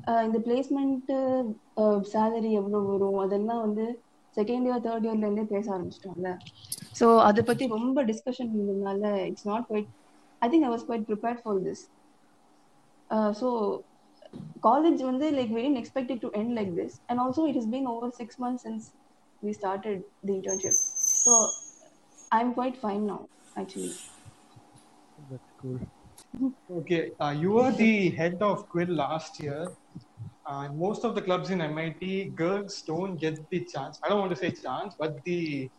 uh, 0.00 0.22
இந்த 0.26 0.38
placement 0.46 1.10
salary 2.12 2.52
எவ்வளோ 2.60 2.78
வரும் 2.90 3.18
அதெல்லாம் 3.24 3.62
வந்து 3.66 3.84
second 4.36 4.66
year 4.68 4.84
third 4.86 5.06
இயர்லேருந்தே 5.08 5.44
பேச 5.54 5.66
ஆரம்பிச்சிட்டோம்ல 5.74 6.30
so 7.00 7.06
அதை 7.28 7.42
பற்றி 7.50 7.66
ரொம்ப 7.76 8.04
discussion 8.10 8.52
இருந்ததுனால 8.56 9.02
it's 9.30 9.48
not 9.50 9.66
quite 9.70 9.90
I 10.42 10.48
think 10.52 10.66
I 10.68 10.72
was 10.74 10.86
quite 10.88 11.06
prepared 11.10 11.42
for 11.44 11.60
this 11.68 11.82
so 13.40 13.48
college 14.68 15.00
வந்து 15.10 15.26
like 15.38 15.52
we 15.56 15.62
didn't 15.64 15.80
expect 15.82 16.10
it 16.14 16.20
to 16.24 16.30
end 16.40 16.50
like 16.58 16.72
this 16.80 16.92
and 17.08 17.18
also 17.24 17.42
it 17.50 17.56
has 17.60 17.66
been 17.74 17.86
over 17.94 18.08
six 18.20 18.38
months 18.44 18.62
since 18.66 18.84
we 19.42 19.52
started 19.60 19.98
the 20.28 20.32
internship 20.38 20.76
so 21.24 21.34
i'm 22.31 22.53
quite 22.53 22.77
fine 22.77 23.05
now 23.05 23.27
actually 23.57 23.93
that's 25.29 25.51
cool 25.61 25.79
Okay, 26.69 27.11
uh, 27.19 27.29
you 27.29 27.51
were 27.51 27.71
the 27.71 28.09
head 28.11 28.35
of 28.41 28.67
Quill 28.69 28.89
last 28.89 29.39
year. 29.41 29.67
Uh, 30.45 30.67
most 30.73 31.05
of 31.05 31.15
the 31.15 31.21
clubs 31.21 31.49
in 31.49 31.61
MIT, 31.61 32.31
girls 32.35 32.83
don't 32.85 33.15
get 33.15 33.39
the 33.49 33.65
chance. 33.73 33.97
I 34.03 34.09
don't 34.09 34.19
want 34.19 34.31
to 34.31 34.35
say 34.37 34.51
chance, 34.51 34.93
but 34.99 35.15
the 35.23 35.69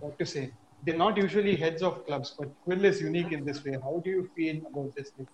what 0.00 0.18
to 0.18 0.26
say? 0.26 0.50
They're 0.82 0.96
not 0.96 1.16
usually 1.16 1.54
heads 1.54 1.82
of 1.82 2.04
clubs, 2.06 2.34
but 2.38 2.48
Quill 2.64 2.84
is 2.84 3.00
unique 3.00 3.32
in 3.32 3.44
this 3.44 3.62
way. 3.64 3.76
How 3.82 4.00
do 4.04 4.10
you 4.10 4.28
feel 4.34 4.56
about 4.70 4.90
this? 4.96 5.12
Like, 5.18 5.28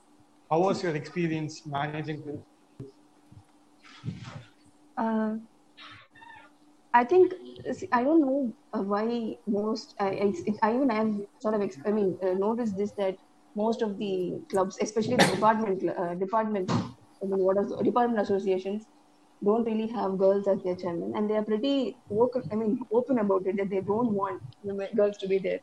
how 0.50 0.60
was 0.60 0.82
your 0.82 0.94
experience 0.94 1.62
managing 1.66 2.22
Quill? 2.22 2.44
uh, 4.96 5.36
I 7.00 7.04
think 7.04 7.32
see, 7.72 7.88
I 7.92 8.02
don't 8.04 8.20
know 8.22 8.54
uh, 8.72 8.82
why 8.82 9.04
most 9.46 9.94
I, 10.00 10.08
I, 10.24 10.32
I 10.62 10.74
even 10.76 10.90
have 10.90 11.10
sort 11.40 11.54
of 11.54 11.62
I 11.86 11.92
mean 11.92 12.18
uh, 12.22 12.34
noticed 12.34 12.76
this 12.76 12.92
that 12.98 13.16
most 13.56 13.82
of 13.82 13.98
the 13.98 14.12
clubs, 14.50 14.76
especially 14.82 15.16
the 15.16 15.26
department 15.34 15.82
uh, 15.88 16.14
department 16.16 16.70
I 17.22 17.26
mean, 17.30 17.40
what 17.48 17.56
is 17.62 17.72
department 17.84 18.20
associations, 18.20 18.86
don't 19.44 19.64
really 19.64 19.88
have 19.88 20.18
girls 20.18 20.48
as 20.48 20.62
their 20.64 20.76
chairman, 20.76 21.12
and 21.16 21.30
they 21.30 21.36
are 21.36 21.44
pretty 21.44 22.02
vocal. 22.10 22.42
I 22.52 22.56
mean 22.56 22.78
open 22.92 23.18
about 23.18 23.46
it 23.46 23.56
that 23.58 23.70
they 23.70 23.82
don't 23.82 24.12
want 24.14 24.42
girls 24.96 25.18
to 25.18 25.28
be 25.28 25.38
their 25.38 25.60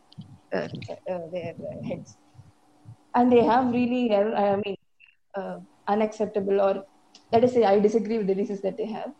uh, 0.53 0.69
uh, 1.11 1.21
their 1.33 1.53
uh, 1.53 1.87
heads, 1.89 2.17
and 3.15 3.31
they 3.31 3.43
have 3.43 3.71
really 3.73 4.13
I 4.15 4.55
mean 4.65 4.75
uh, 5.37 5.59
unacceptable 5.87 6.61
or 6.61 6.85
let 7.31 7.43
us 7.43 7.53
say 7.53 7.63
I 7.65 7.79
disagree 7.79 8.17
with 8.19 8.27
the 8.27 8.35
reasons 8.35 8.61
that 8.63 8.77
they 8.77 8.87
have 8.87 9.11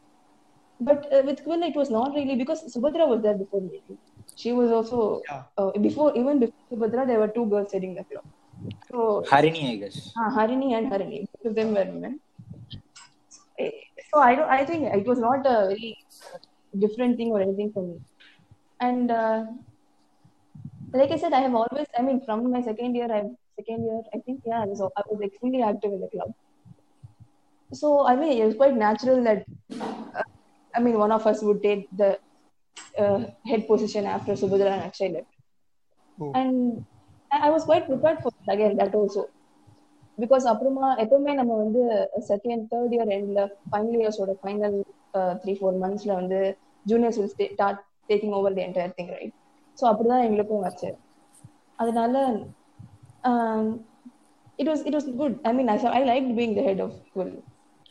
but 0.80 1.12
uh, 1.14 1.22
with 1.26 1.44
Quill, 1.44 1.64
it 1.64 1.76
was 1.76 1.90
not 1.90 2.14
really 2.14 2.36
because 2.36 2.64
Subhadra 2.76 3.08
was 3.08 3.22
there 3.22 3.38
before 3.38 3.62
me. 3.62 3.82
She 4.36 4.52
was 4.52 4.72
also 4.72 5.22
yeah. 5.30 5.44
uh, 5.58 5.72
before 5.72 6.16
even 6.16 6.40
before 6.40 6.56
Subhadra, 6.72 7.08
there 7.08 7.20
were 7.20 7.30
two 7.30 7.46
girls 7.46 7.72
sitting 7.72 7.96
the. 7.96 8.04
So 8.90 9.24
Harini, 9.30 9.72
I 9.72 9.76
guess. 9.78 10.12
Uh, 10.18 10.30
Harini 10.32 10.74
and 10.78 10.92
Harini, 10.92 11.28
both 11.32 11.52
of 11.52 11.56
them 11.56 11.74
were 11.74 11.86
women. 11.86 12.20
Eh, 13.60 13.72
so 14.14 14.20
I 14.20 14.36
don't. 14.36 14.50
I 14.50 14.66
think 14.66 14.84
it 14.94 15.06
was 15.06 15.20
not 15.20 15.46
a 15.46 15.68
very 15.68 15.98
different 16.78 17.18
thing 17.18 17.32
or 17.32 17.42
anything 17.42 17.72
for 17.72 17.84
me. 17.84 18.00
And 18.82 19.12
uh, 19.12 19.46
like 20.94 21.12
I 21.12 21.18
said, 21.18 21.34
I 21.34 21.40
have 21.40 21.56
always. 21.56 21.88
I 21.98 22.02
mean, 22.02 22.22
from 22.26 22.52
my 22.52 22.62
second 22.62 22.96
year, 22.96 23.12
I 23.12 23.24
second 23.56 23.84
year, 23.86 24.02
I 24.14 24.20
think 24.20 24.42
yeah, 24.46 24.64
I 24.64 24.66
was, 24.66 24.82
I 24.82 25.02
was 25.10 25.22
extremely 25.22 25.62
active 25.62 25.94
in 25.94 26.02
the 26.02 26.08
club. 26.08 26.34
So 27.74 28.08
I 28.08 28.16
mean, 28.16 28.42
it 28.42 28.46
was 28.46 28.56
quite 28.56 28.76
natural 28.76 29.24
that 29.24 29.46
I 30.76 30.82
mean, 30.82 30.98
one 30.98 31.12
of 31.12 31.26
us 31.26 31.42
would 31.42 31.62
take 31.62 31.84
the 31.94 32.10
uh, 32.98 33.20
head 33.46 33.68
position 33.68 34.06
after 34.08 34.34
Subhadra 34.34 34.72
and 34.72 34.84
Akshay 34.84 35.10
left. 35.10 35.32
Oh. 36.18 36.32
And 36.34 36.86
I 37.32 37.50
was 37.50 37.64
quite 37.64 37.88
prepared 37.88 38.20
for 38.22 38.32
it 38.34 38.54
again, 38.56 38.76
that 38.78 38.96
also. 38.96 39.24
Because 40.18 40.46
அப்புறமா 40.50 40.90
எப்பவுமே 41.04 41.32
நம்ம 41.40 41.54
வந்து 41.62 41.82
second 42.28 42.64
third 42.72 42.94
year 42.96 43.10
எண்ட்ல 43.16 43.42
final 43.72 44.02
இயர்ஸோட 44.04 44.34
final 44.42 44.78
three 45.42 45.54
four 45.58 45.80
மந்த்ஸ்ல 45.82 46.12
வந்து 46.20 46.40
juniors 46.86 47.18
will 47.20 47.34
start 47.56 47.82
taking 48.12 48.36
over 48.38 48.56
the 48.58 48.64
entire 48.68 48.94
thing 49.00 49.12
right 49.16 49.34
so 49.78 49.84
அப்படிதான் 49.90 50.24
எங்களுக்கும் 50.28 50.64
வச்சு 50.68 50.90
அதனால 51.80 52.16
it 54.60 54.72
was 54.72 54.86
it 54.88 54.98
was 54.98 55.10
good 55.24 55.36
I 55.50 55.54
mean 55.58 55.72
I 56.00 56.02
like 56.12 56.30
being 56.40 56.56
the 56.60 56.64
head 56.70 56.84
of 56.86 56.96
குவல் 57.16 57.34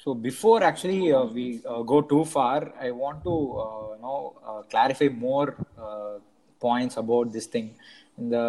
So 0.03 0.13
before 0.13 0.63
actually 0.63 1.11
uh, 1.11 1.25
we 1.25 1.61
uh, 1.67 1.81
go 1.81 2.01
too 2.01 2.23
far, 2.25 2.73
I 2.81 2.91
want 2.91 3.23
to 3.23 3.35
uh, 3.63 3.95
you 3.95 4.01
know 4.01 4.19
uh, 4.49 4.61
clarify 4.71 5.09
more 5.09 5.55
uh, 5.77 6.13
points 6.61 6.95
about 6.97 7.33
this 7.33 7.47
thing. 7.47 7.67
In 8.17 8.29
the 8.29 8.45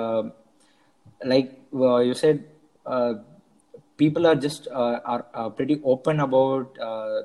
like 1.24 1.50
uh, 1.74 1.98
you 1.98 2.14
said, 2.14 2.44
uh, 2.86 3.14
people 3.96 4.26
are 4.26 4.34
just 4.34 4.68
uh, 4.68 5.00
are, 5.04 5.26
are 5.34 5.50
pretty 5.50 5.80
open 5.84 6.20
about 6.20 6.78
uh, 6.80 7.22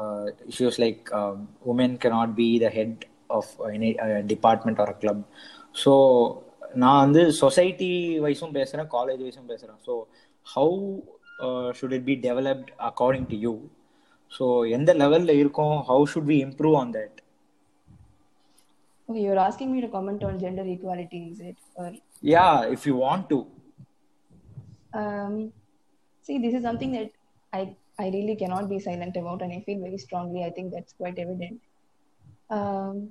uh, 0.00 0.26
issues 0.46 0.78
like 0.78 1.12
um, 1.12 1.48
women 1.64 1.96
cannot 1.98 2.36
be 2.36 2.58
the 2.58 2.70
head 2.70 3.06
of 3.30 3.46
any 3.72 3.98
uh, 3.98 4.20
department 4.22 4.78
or 4.78 4.90
a 4.90 4.98
club. 5.04 5.20
So 5.84 5.94
நான் 6.80 6.98
வந்து 7.04 7.22
society 7.42 7.92
வைஸும் 8.24 8.56
பேசுகிறேன் 8.56 8.88
college 8.94 9.20
வைஸும் 9.26 9.46
பேசுகிறேன் 9.50 9.78
so 9.86 9.94
how 10.54 10.80
should 11.78 11.94
it 11.98 12.06
be 12.10 12.16
developed 12.26 12.70
according 12.88 13.28
to 13.32 13.38
you 13.46 13.54
so 14.36 14.46
எந்த 14.76 14.90
லெவலில் 15.02 15.34
இருக்கும் 15.42 15.76
how 15.90 16.04
should 16.14 16.30
we 16.34 16.38
improve 16.48 16.76
on 16.82 16.92
that 16.98 17.16
Okay, 19.08 19.20
you're 19.26 19.42
asking 19.44 19.68
me 19.74 19.78
to 19.82 19.88
comment 19.94 20.22
on 20.28 20.34
gender 20.42 20.64
equality, 20.72 21.20
is 21.32 21.38
it? 21.50 21.58
Or 21.80 21.86
yeah 22.32 22.48
if 22.74 22.84
you 22.88 22.94
want 23.04 23.24
to 23.30 23.38
um, 24.92 25.52
see, 26.22 26.38
this 26.38 26.54
is 26.54 26.62
something 26.62 26.92
that 26.92 27.10
I 27.52 27.76
I 27.98 28.06
really 28.10 28.36
cannot 28.36 28.68
be 28.68 28.78
silent 28.78 29.16
about, 29.16 29.42
and 29.42 29.52
I 29.52 29.60
feel 29.66 29.80
very 29.80 29.98
strongly. 29.98 30.44
I 30.44 30.50
think 30.50 30.72
that's 30.72 30.92
quite 30.92 31.18
evident. 31.18 31.60
Um, 32.50 33.10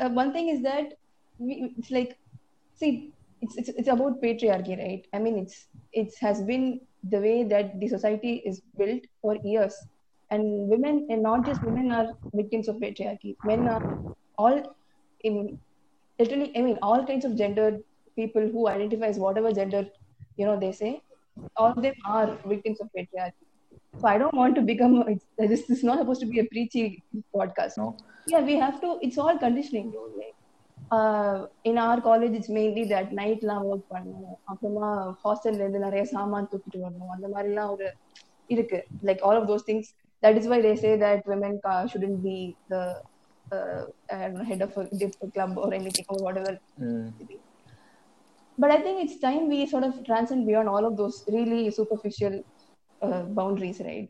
uh, 0.00 0.08
one 0.08 0.32
thing 0.32 0.48
is 0.48 0.62
that 0.62 0.98
we, 1.38 1.74
it's 1.78 1.90
like, 1.90 2.18
see, 2.74 3.12
it's, 3.42 3.56
it's 3.56 3.68
it's 3.70 3.88
about 3.88 4.20
patriarchy, 4.20 4.76
right? 4.78 5.06
I 5.12 5.18
mean, 5.18 5.38
it's 5.38 5.66
it 5.93 6.13
has 6.19 6.41
been 6.41 6.81
the 7.09 7.19
way 7.19 7.43
that 7.43 7.79
the 7.79 7.87
society 7.87 8.41
is 8.45 8.61
built 8.77 9.03
for 9.21 9.35
years, 9.43 9.75
and 10.29 10.67
women, 10.67 11.07
and 11.09 11.23
not 11.23 11.45
just 11.45 11.63
women, 11.63 11.91
are 11.91 12.07
victims 12.33 12.67
of 12.67 12.77
patriarchy. 12.77 13.35
Men 13.45 13.67
are 13.67 14.15
all 14.37 14.75
in 15.23 15.57
literally 16.19 16.51
i 16.57 16.61
mean 16.61 16.77
all 16.81 17.05
kinds 17.09 17.25
of 17.25 17.35
gendered 17.41 17.83
people 18.15 18.47
who 18.53 18.67
identify 18.67 19.07
as 19.13 19.19
whatever 19.25 19.51
gender 19.59 19.83
you 20.37 20.45
know 20.45 20.59
they 20.63 20.71
say 20.71 21.01
all 21.55 21.71
of 21.71 21.81
them 21.81 21.93
are 22.05 22.37
victims 22.45 22.79
of 22.81 22.89
patriarchy. 22.97 23.45
So 24.01 24.07
i 24.07 24.17
don't 24.17 24.33
want 24.33 24.55
to 24.55 24.61
become 24.61 25.03
it's, 25.07 25.25
this 25.37 25.69
is 25.69 25.83
not 25.83 25.99
supposed 25.99 26.21
to 26.21 26.27
be 26.27 26.39
a 26.39 26.45
preachy 26.45 27.03
podcast. 27.35 27.77
No. 27.77 27.95
yeah 28.27 28.41
we 28.41 28.55
have 28.55 28.81
to 28.81 28.97
it's 29.01 29.17
all 29.17 29.37
conditioning. 29.37 29.93
Like 30.17 30.35
in 31.63 31.79
our 31.83 32.01
college 32.01 32.35
it's 32.35 32.53
mainly 32.57 32.83
that 32.91 33.11
நைட்லாம் 33.17 33.65
work 33.69 33.89
பண்ணணும் 33.89 34.37
அப்புறமா 34.45 34.89
ஹாஸ்டல்ல 35.23 35.63
இருந்து 35.63 35.85
நிறைய 35.85 36.03
சாமான் 36.13 36.49
தூக்கிட்டு 36.51 36.83
வரணும் 36.83 37.13
அந்த 37.15 37.27
மாதிரிலாம் 37.33 37.71
ஒரு 37.75 37.87
இருக்கு. 38.49 38.79
Like 39.07 39.23
all 39.23 39.39
of 39.39 39.49
those 39.49 39.67
things 39.69 39.89
that 40.23 40.37
is 40.39 40.49
why 40.53 40.59
they 40.61 40.73
say 40.83 40.91
that 41.01 41.25
women 41.33 41.57
shouldn't 41.91 42.17
be 42.25 42.35
the 42.71 42.75
head 44.49 44.63
of 44.63 44.77
club 45.33 45.57
ஒரு 45.65 45.75
anything 45.79 46.09
whatever 46.43 46.59
but 48.57 48.71
I 48.71 48.79
think 48.83 49.01
it's 49.03 49.21
time 49.21 49.43
we 49.49 49.59
sort 49.65 49.87
of 49.87 49.99
transcend 50.07 50.43
beyond 50.47 50.71
all 50.75 50.87
of 50.89 50.97
those 50.99 51.19
really 51.35 51.63
superficial 51.77 52.37
boundaries 53.37 53.81
right 53.81 54.09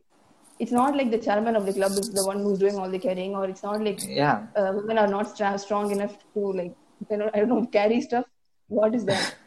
it's 0.60 0.72
not 0.72 0.96
like 1.00 1.10
the 1.12 1.18
chairman 1.18 1.56
of 1.56 1.66
the 1.66 1.74
club 1.74 1.92
is 1.92 2.10
the 2.20 2.26
one 2.26 2.40
who's 2.44 2.60
doing 2.60 2.76
all 2.78 2.90
the 2.90 3.00
carrying, 3.00 3.36
or 3.36 3.46
it's 3.50 3.64
not 3.64 3.82
like 3.88 4.00
yeah 4.08 4.48
uh, 4.56 4.72
women 4.76 4.98
are 4.98 5.08
not 5.08 5.36
strong 5.66 5.92
enough 5.92 6.16
to 6.34 6.40
like 6.62 6.76
you 7.12 7.18
know 7.18 7.30
I 7.34 7.40
don't 7.40 7.50
know 7.50 7.66
carry 7.66 8.02
stuff. 8.02 8.26
What 8.68 8.96
is 8.96 9.06
that? 9.06 9.36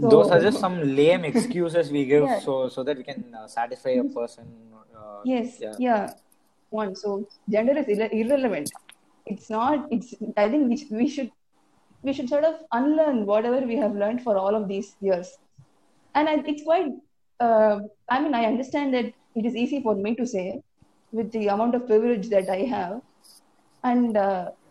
So- 0.00 0.08
those 0.12 0.30
are 0.30 0.40
just 0.40 0.58
some 0.60 0.74
lame 0.96 1.24
excuses 1.24 1.90
we 1.90 2.04
give 2.04 2.24
Yeah. 2.24 2.40
so 2.46 2.54
so 2.68 2.82
that 2.88 2.96
we 2.98 3.04
can 3.04 3.20
uh, 3.34 3.46
satisfy 3.46 3.90
a 4.00 4.04
person 4.04 4.46
uh, 4.96 5.20
Yes, 5.24 5.58
yeah. 5.60 5.74
yeah. 5.78 6.10
One. 6.70 6.94
So 7.02 7.26
gender 7.48 7.74
is 7.78 7.86
irre- 7.94 8.12
irrelevant. 8.12 8.70
It's 9.26 9.48
not. 9.48 9.86
It's. 9.90 10.14
I 10.36 10.48
think 10.50 10.68
we, 10.70 10.76
sh- 10.80 10.90
we 10.90 11.06
should 11.14 11.30
we 12.02 12.12
should 12.12 12.28
sort 12.28 12.44
of 12.44 12.56
unlearn 12.72 13.24
whatever 13.30 13.60
we 13.70 13.76
have 13.76 13.94
learned 14.02 14.22
for 14.22 14.36
all 14.36 14.54
of 14.60 14.68
these 14.68 14.90
years. 15.00 15.30
And 16.14 16.28
I, 16.28 16.34
it's 16.46 16.64
quite. 16.64 16.90
Uh, 17.40 17.80
I 18.08 18.20
mean, 18.20 18.34
I 18.34 18.44
understand 18.46 18.92
that 18.94 19.12
it 19.36 19.44
is 19.44 19.56
easy 19.56 19.78
for 19.82 19.94
me 19.96 20.12
to 20.14 20.24
say 20.26 20.46
with 21.12 21.28
the 21.32 21.42
amount 21.54 21.76
of 21.78 21.86
privilege 21.90 22.26
that 22.34 22.50
I 22.56 22.62
have. 22.74 22.94
And 23.84 24.16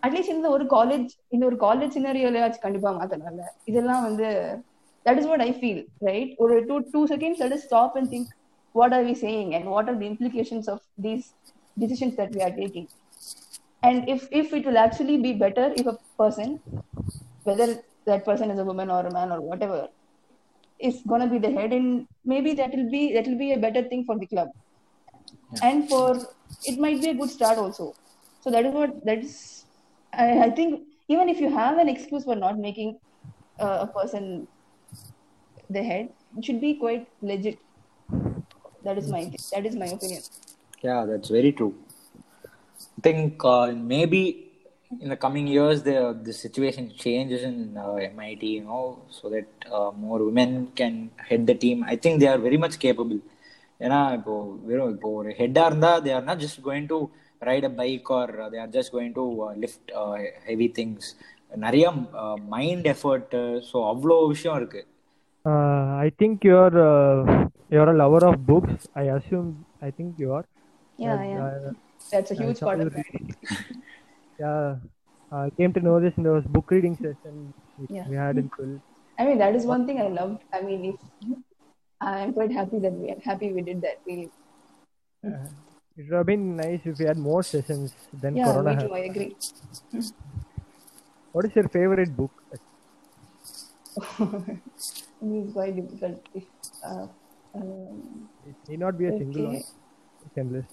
at least 0.05 0.31
at 0.31 0.37
இந்த 0.37 0.49
ஒரு 0.55 0.65
college 0.73 1.11
இந்த 1.35 1.43
ஒரு 1.49 1.57
college 1.57 1.93
சினரியோலயாச்சும் 1.95 2.63
கண்டிப்பாக 2.65 2.93
மாத்தலாம்ல. 2.97 3.43
இதெல்லாம் 3.69 4.03
வந்து 4.07 4.27
that 5.05 5.19
is 5.21 5.29
what 5.31 5.43
I 5.45 5.51
feel 5.59 5.79
right 6.07 6.31
ஒரு 6.43 6.55
two 6.69 6.75
two 6.93 7.01
seconds 7.13 7.41
let 7.43 7.63
stop 7.67 7.95
and 7.99 8.09
think 8.13 8.29
what 8.75 8.95
are 8.97 9.05
we 9.09 9.15
saying 9.23 9.51
and 9.57 9.67
what 9.73 9.89
are 9.91 9.99
the 10.01 10.07
implications 10.11 10.67
of 10.73 10.83
these 11.05 11.27
decisions 11.83 12.17
that 12.19 12.33
we 12.37 12.43
are 12.47 12.55
taking 12.61 12.89
and 13.89 14.03
if 14.15 14.27
if 14.41 14.53
it 14.57 14.67
will 14.69 14.81
actually 14.85 15.17
be 15.27 15.33
better 15.43 15.71
if 15.81 15.91
a 15.93 15.97
person 16.21 16.53
whether 17.47 17.73
that 18.09 18.25
person 18.29 18.51
is 18.55 18.61
a 18.65 18.67
woman 18.73 18.93
or 18.97 19.09
man 19.17 19.33
or 19.35 19.43
whatever 19.69 19.87
is 20.79 21.01
going 21.07 21.21
to 21.21 21.27
be 21.27 21.39
the 21.39 21.51
head 21.51 21.73
and 21.73 22.07
maybe 22.25 22.53
that 22.53 22.71
will 22.71 22.89
be 22.89 23.13
that 23.13 23.27
will 23.27 23.37
be 23.37 23.53
a 23.53 23.59
better 23.59 23.83
thing 23.83 24.05
for 24.05 24.17
the 24.17 24.27
club. 24.27 24.49
And 25.61 25.87
for 25.89 26.27
it 26.63 26.79
might 26.79 27.01
be 27.01 27.09
a 27.09 27.13
good 27.13 27.29
start 27.29 27.57
also. 27.57 27.93
So 28.41 28.51
that 28.51 28.65
is 28.65 28.73
what 28.73 28.91
that 29.05 29.19
is 29.19 29.65
i, 30.13 30.39
I 30.45 30.49
think 30.51 30.83
even 31.09 31.29
if 31.29 31.39
you 31.39 31.49
have 31.49 31.77
an 31.77 31.89
excuse 31.89 32.23
for 32.23 32.35
not 32.35 32.57
making 32.57 32.99
uh, 33.59 33.87
a 33.87 33.87
person 33.87 34.47
the 35.69 35.83
head 35.83 36.09
it 36.37 36.45
should 36.45 36.61
be 36.61 36.75
quite 36.75 37.07
legit. 37.21 37.59
That 38.83 38.97
is 38.97 39.07
my 39.07 39.31
that 39.53 39.65
is 39.65 39.75
my 39.75 39.87
opinion. 39.87 40.21
Yeah, 40.83 41.05
that's 41.05 41.29
very 41.29 41.51
true. 41.51 41.75
I 42.97 43.01
think 43.01 43.43
uh, 43.43 43.71
maybe 43.73 44.46
in 45.02 45.08
the 45.08 45.16
coming 45.16 45.46
years 45.46 45.78
the 45.82 45.94
the 46.26 46.34
situation 46.34 46.84
changes 47.04 47.42
in 47.50 47.56
uh, 47.84 47.94
MIT, 48.08 48.42
you 48.56 48.64
know, 48.64 48.82
so 49.18 49.30
that 49.34 49.48
uh, 49.76 49.90
more 50.04 50.20
women 50.28 50.50
can 50.80 50.94
head 51.28 51.46
the 51.46 51.56
team. 51.64 51.78
I 51.92 51.96
think 51.96 52.20
they 52.20 52.30
are 52.34 52.40
very 52.48 52.60
much 52.66 52.76
capable. 52.86 53.20
ஏன்னா 53.80 53.98
இப்போ 54.16 54.32
வெறும் 54.66 54.90
இப்போ 54.94 55.08
ஒரு 55.20 55.30
ஹெட்டா 55.38 55.62
இருந்தா 55.70 55.88
they 56.04 56.10
are 56.16 56.26
not 56.28 56.42
just 56.42 56.60
going 56.66 56.86
to 56.92 56.98
right 57.48 57.66
a 57.68 57.72
bike 57.80 58.10
R 58.18 58.32
they 58.52 58.58
are 58.64 58.72
just 58.76 58.92
going 58.96 59.14
to 59.16 59.24
lift 59.62 59.90
heavy 60.48 60.68
things 60.78 61.08
நிறைய 61.64 61.86
mind 62.54 62.86
effort 62.94 63.34
so 63.70 63.78
அவ்வளோ 63.92 64.18
விஷயம் 64.34 64.58
இருக்கு 64.62 64.82
Uh, 65.44 65.86
I 65.98 66.10
think 66.18 66.44
you're 66.44 66.76
uh, 66.80 67.14
you're 67.72 67.88
a 67.88 67.96
lover 68.02 68.20
of 68.28 68.46
books. 68.50 68.74
I 68.94 69.06
assume. 69.14 69.48
I 69.86 69.90
think 69.90 70.10
you 70.22 70.28
are. 70.32 70.44
yeah 70.98 71.14
Uh, 71.14 71.24
yeah 71.30 71.40
uh, 71.46 71.70
that's 72.12 72.30
a 72.30 72.36
I 72.36 72.42
huge 72.42 72.58
saw 72.60 72.66
part 72.68 72.78
you 72.80 72.86
of 72.86 72.92
it 72.92 73.08
reading. 73.08 73.26
yeah, 74.39 74.75
I 75.31 75.49
came 75.57 75.73
to 75.73 75.79
know 75.79 75.99
this 75.99 76.13
in 76.17 76.23
those 76.23 76.43
book 76.45 76.69
reading 76.71 76.95
session 76.95 77.53
which 77.77 77.91
Yeah. 77.91 78.07
we 78.07 78.15
had 78.15 78.37
in 78.37 78.49
school. 78.51 78.79
I 79.19 79.25
mean, 79.25 79.37
that 79.39 79.55
is 79.55 79.65
one 79.65 79.85
thing 79.87 79.99
I 79.99 80.07
loved. 80.07 80.43
I 80.53 80.61
mean, 80.61 80.85
if 80.93 81.37
I'm 82.01 82.33
quite 82.33 82.51
happy 82.51 82.79
that 82.79 82.93
we 82.93 83.11
are 83.11 83.19
happy 83.23 83.51
we 83.51 83.61
did 83.61 83.81
that. 83.81 83.99
Really, 84.05 84.29
Uh, 85.25 85.49
it 85.97 86.05
would 86.09 86.17
have 86.17 86.25
been 86.27 86.55
nice 86.55 86.81
if 86.85 86.99
we 86.99 87.05
had 87.05 87.17
more 87.17 87.43
sessions 87.43 87.91
than 88.21 88.35
yeah, 88.35 88.45
Corona. 88.45 88.75
me 88.75 88.87
too. 88.87 88.93
I 88.93 88.99
agree. 89.11 89.35
What 91.31 91.45
is 91.45 91.51
your 91.55 91.67
favorite 91.69 92.15
book? 92.15 92.31
it 94.19 94.61
is 95.21 95.53
quite 95.53 95.75
difficult. 95.75 96.21
If 96.35 96.43
uh, 96.83 97.07
um, 97.55 98.29
It 98.45 98.55
may 98.67 98.77
not 98.77 98.97
be 98.99 99.07
a 99.07 99.17
single 99.17 99.47
Okay. 99.47 99.55
one. 99.55 99.63
It's 100.25 100.37
endless. 100.37 100.65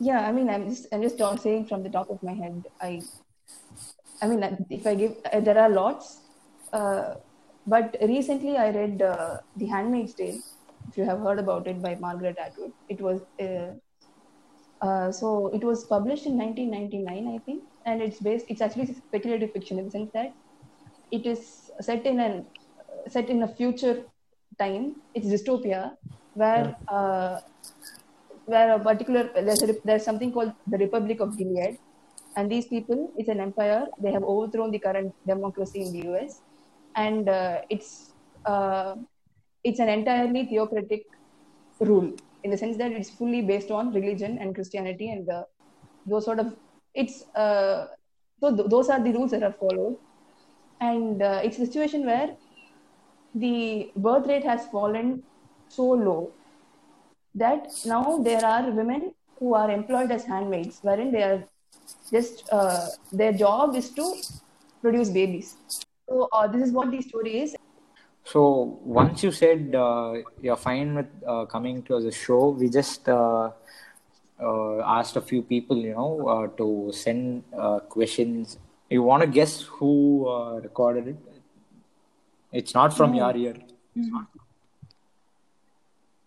Yeah, 0.00 0.26
I 0.28 0.32
mean, 0.32 0.48
I'm 0.48 0.68
just 0.68 0.86
I'm 0.92 1.02
just 1.02 1.18
saying 1.42 1.66
from 1.66 1.82
the 1.82 1.90
top 1.90 2.10
of 2.10 2.22
my 2.22 2.32
head. 2.32 2.64
I, 2.80 3.02
I 4.20 4.26
mean, 4.26 4.66
if 4.70 4.86
I 4.86 4.94
give, 4.94 5.16
uh, 5.32 5.40
there 5.40 5.58
are 5.58 5.68
lots. 5.68 6.20
Uh, 6.72 7.14
but 7.66 7.96
recently, 8.02 8.56
I 8.56 8.70
read 8.70 9.02
uh, 9.02 9.38
*The 9.56 9.66
Handmaid's 9.66 10.14
Tale*. 10.14 10.40
If 10.88 10.96
you 10.96 11.04
have 11.04 11.20
heard 11.20 11.38
about 11.38 11.66
it 11.66 11.80
by 11.80 11.94
Margaret 11.96 12.36
Atwood, 12.38 12.72
it 12.88 13.00
was. 13.00 13.20
Uh, 13.40 13.74
uh, 14.84 15.12
so 15.12 15.46
it 15.54 15.62
was 15.62 15.84
published 15.84 16.26
in 16.26 16.36
1999, 16.36 17.34
I 17.34 17.38
think, 17.44 17.62
and 17.86 18.02
it's 18.02 18.18
based. 18.18 18.46
It's 18.48 18.60
actually 18.60 18.92
speculative 18.92 19.52
fiction 19.52 19.78
in 19.78 19.84
the 19.84 19.90
sense 19.92 20.10
that 20.12 20.34
it 21.12 21.24
is 21.24 21.70
set 21.80 22.04
in 22.04 22.18
an 22.18 22.46
set 23.08 23.28
in 23.28 23.42
a 23.42 23.48
future 23.48 24.04
time. 24.58 24.96
It's 25.14 25.26
dystopia 25.26 25.96
where 26.34 26.74
uh, 26.88 27.40
where 28.46 28.74
a 28.74 28.78
particular 28.78 29.30
there's, 29.34 29.62
a, 29.62 29.74
there's 29.84 30.04
something 30.04 30.32
called 30.32 30.52
the 30.66 30.78
Republic 30.78 31.20
of 31.20 31.36
Gilead, 31.36 31.78
and 32.36 32.50
these 32.50 32.66
people 32.66 33.12
it's 33.16 33.28
an 33.28 33.40
empire. 33.40 33.86
They 34.00 34.12
have 34.12 34.24
overthrown 34.24 34.70
the 34.70 34.78
current 34.78 35.14
democracy 35.26 35.82
in 35.82 35.92
the 35.92 36.08
US, 36.12 36.40
and 36.96 37.28
uh, 37.28 37.60
it's 37.70 38.12
uh, 38.44 38.96
it's 39.64 39.78
an 39.78 39.88
entirely 39.88 40.46
theocratic 40.46 41.04
rule 41.80 42.12
in 42.42 42.50
the 42.50 42.56
sense 42.56 42.76
that 42.76 42.92
it's 42.92 43.10
fully 43.10 43.42
based 43.42 43.70
on 43.70 43.92
religion 43.92 44.38
and 44.38 44.54
Christianity 44.54 45.10
and 45.10 45.26
the, 45.26 45.46
those 46.06 46.24
sort 46.24 46.40
of 46.40 46.56
it's 46.94 47.24
uh, 47.34 47.86
so 48.40 48.54
th- 48.54 48.68
those 48.68 48.88
are 48.90 49.02
the 49.02 49.12
rules 49.12 49.30
that 49.30 49.42
are 49.42 49.52
followed, 49.52 49.96
and 50.80 51.22
uh, 51.22 51.40
it's 51.44 51.58
a 51.58 51.66
situation 51.66 52.04
where 52.04 52.36
the 53.34 53.90
birth 53.96 54.26
rate 54.26 54.44
has 54.44 54.66
fallen 54.66 55.22
so 55.68 55.84
low 55.84 56.32
that 57.34 57.68
now 57.86 58.18
there 58.18 58.44
are 58.44 58.70
women 58.70 59.14
who 59.38 59.54
are 59.54 59.70
employed 59.70 60.10
as 60.10 60.24
handmaids, 60.24 60.78
wherein 60.82 61.10
they 61.12 61.22
are 61.22 61.44
just 62.10 62.48
uh, 62.52 62.86
their 63.12 63.32
job 63.32 63.74
is 63.74 63.90
to 63.90 64.14
produce 64.80 65.10
babies. 65.10 65.56
So 66.08 66.28
uh, 66.32 66.46
this 66.46 66.62
is 66.68 66.72
what 66.72 66.90
the 66.90 67.00
story 67.00 67.40
is. 67.40 67.56
So 68.24 68.78
once 68.84 69.22
you 69.22 69.32
said 69.32 69.74
uh, 69.74 70.14
you're 70.40 70.56
fine 70.56 70.94
with 70.94 71.06
uh, 71.26 71.44
coming 71.46 71.82
to 71.84 72.00
the 72.00 72.12
show, 72.12 72.50
we 72.50 72.68
just 72.68 73.08
uh, 73.08 73.50
uh, 74.40 74.78
asked 74.80 75.16
a 75.16 75.20
few 75.20 75.42
people, 75.42 75.76
you 75.76 75.94
know, 75.94 76.28
uh, 76.28 76.46
to 76.58 76.92
send 76.92 77.44
uh, 77.56 77.80
questions. 77.80 78.58
You 78.90 79.02
want 79.02 79.22
to 79.22 79.26
guess 79.26 79.62
who 79.62 80.28
uh, 80.28 80.60
recorded 80.60 81.08
it? 81.08 81.16
It's 82.52 82.74
not 82.74 82.94
from 82.94 83.14
your 83.14 83.34
ear. 83.34 83.56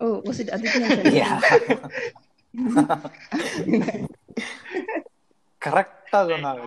Oh, 0.05 0.15
was 0.25 0.41
it 0.41 0.49
Aditi 0.53 0.83
and 0.83 0.93
Chandra? 0.97 1.13
Yeah. 1.21 1.41
கரெக்டா 5.65 6.19
சொன்னாங்க 6.31 6.63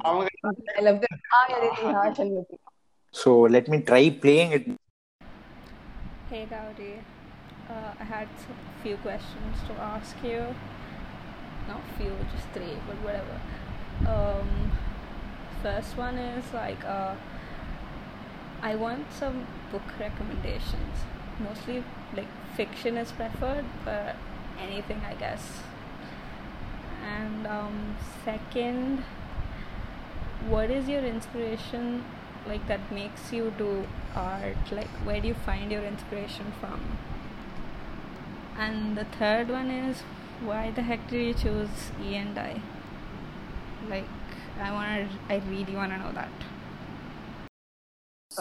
I 0.77 0.83
love 0.87 0.99
that. 1.03 1.17
Hi 1.33 1.47
Aditi, 1.57 1.85
hi 1.97 2.09
Shalvati. 2.17 2.57
So 3.21 3.31
let 3.55 3.65
me 3.71 3.77
try 3.89 4.03
playing 4.23 4.51
it. 4.57 4.65
Hey 6.31 6.43
Gauri, 6.53 6.93
uh, 7.73 7.91
I 8.03 8.05
had 8.13 8.29
a 8.53 8.55
few 8.83 8.95
questions 9.07 9.55
to 9.67 9.73
ask 9.93 10.15
you. 10.29 10.41
Not 11.71 11.83
few, 11.97 12.13
just 12.33 12.47
three, 12.55 12.75
but 12.87 12.97
whatever. 13.07 13.35
Um, 14.13 14.49
first 15.65 15.91
one 16.05 16.15
is 16.29 16.47
like, 16.61 16.81
uh, 16.97 17.13
I 18.69 18.75
want 18.85 19.05
some 19.21 19.37
book 19.71 19.87
recommendations. 20.05 20.95
Mostly 21.47 21.77
like 22.16 22.28
fiction 22.56 22.96
is 22.96 23.12
preferred 23.12 23.64
but 23.84 24.16
anything 24.60 25.00
i 25.06 25.14
guess. 25.14 25.62
And 27.04 27.46
um, 27.46 27.96
second 28.24 29.04
what 30.48 30.70
is 30.70 30.88
your 30.88 31.04
inspiration 31.04 32.04
like 32.46 32.66
that 32.68 32.92
makes 32.92 33.32
you 33.32 33.52
do 33.58 33.86
art? 34.14 34.72
Like 34.72 34.88
where 35.04 35.20
do 35.20 35.28
you 35.28 35.34
find 35.34 35.70
your 35.70 35.82
inspiration 35.82 36.52
from? 36.60 36.80
And 38.56 38.96
the 38.96 39.04
third 39.04 39.48
one 39.48 39.70
is 39.70 40.02
why 40.40 40.70
the 40.70 40.82
heck 40.82 41.08
did 41.08 41.26
you 41.26 41.34
choose 41.34 41.90
e 42.02 42.14
and 42.16 42.38
i? 42.38 42.60
Like 43.88 44.08
i 44.60 44.72
want 44.72 45.10
to 45.10 45.34
i 45.34 45.38
really 45.48 45.74
want 45.74 45.92
to 45.92 45.98
know 45.98 46.12
that. 46.12 46.30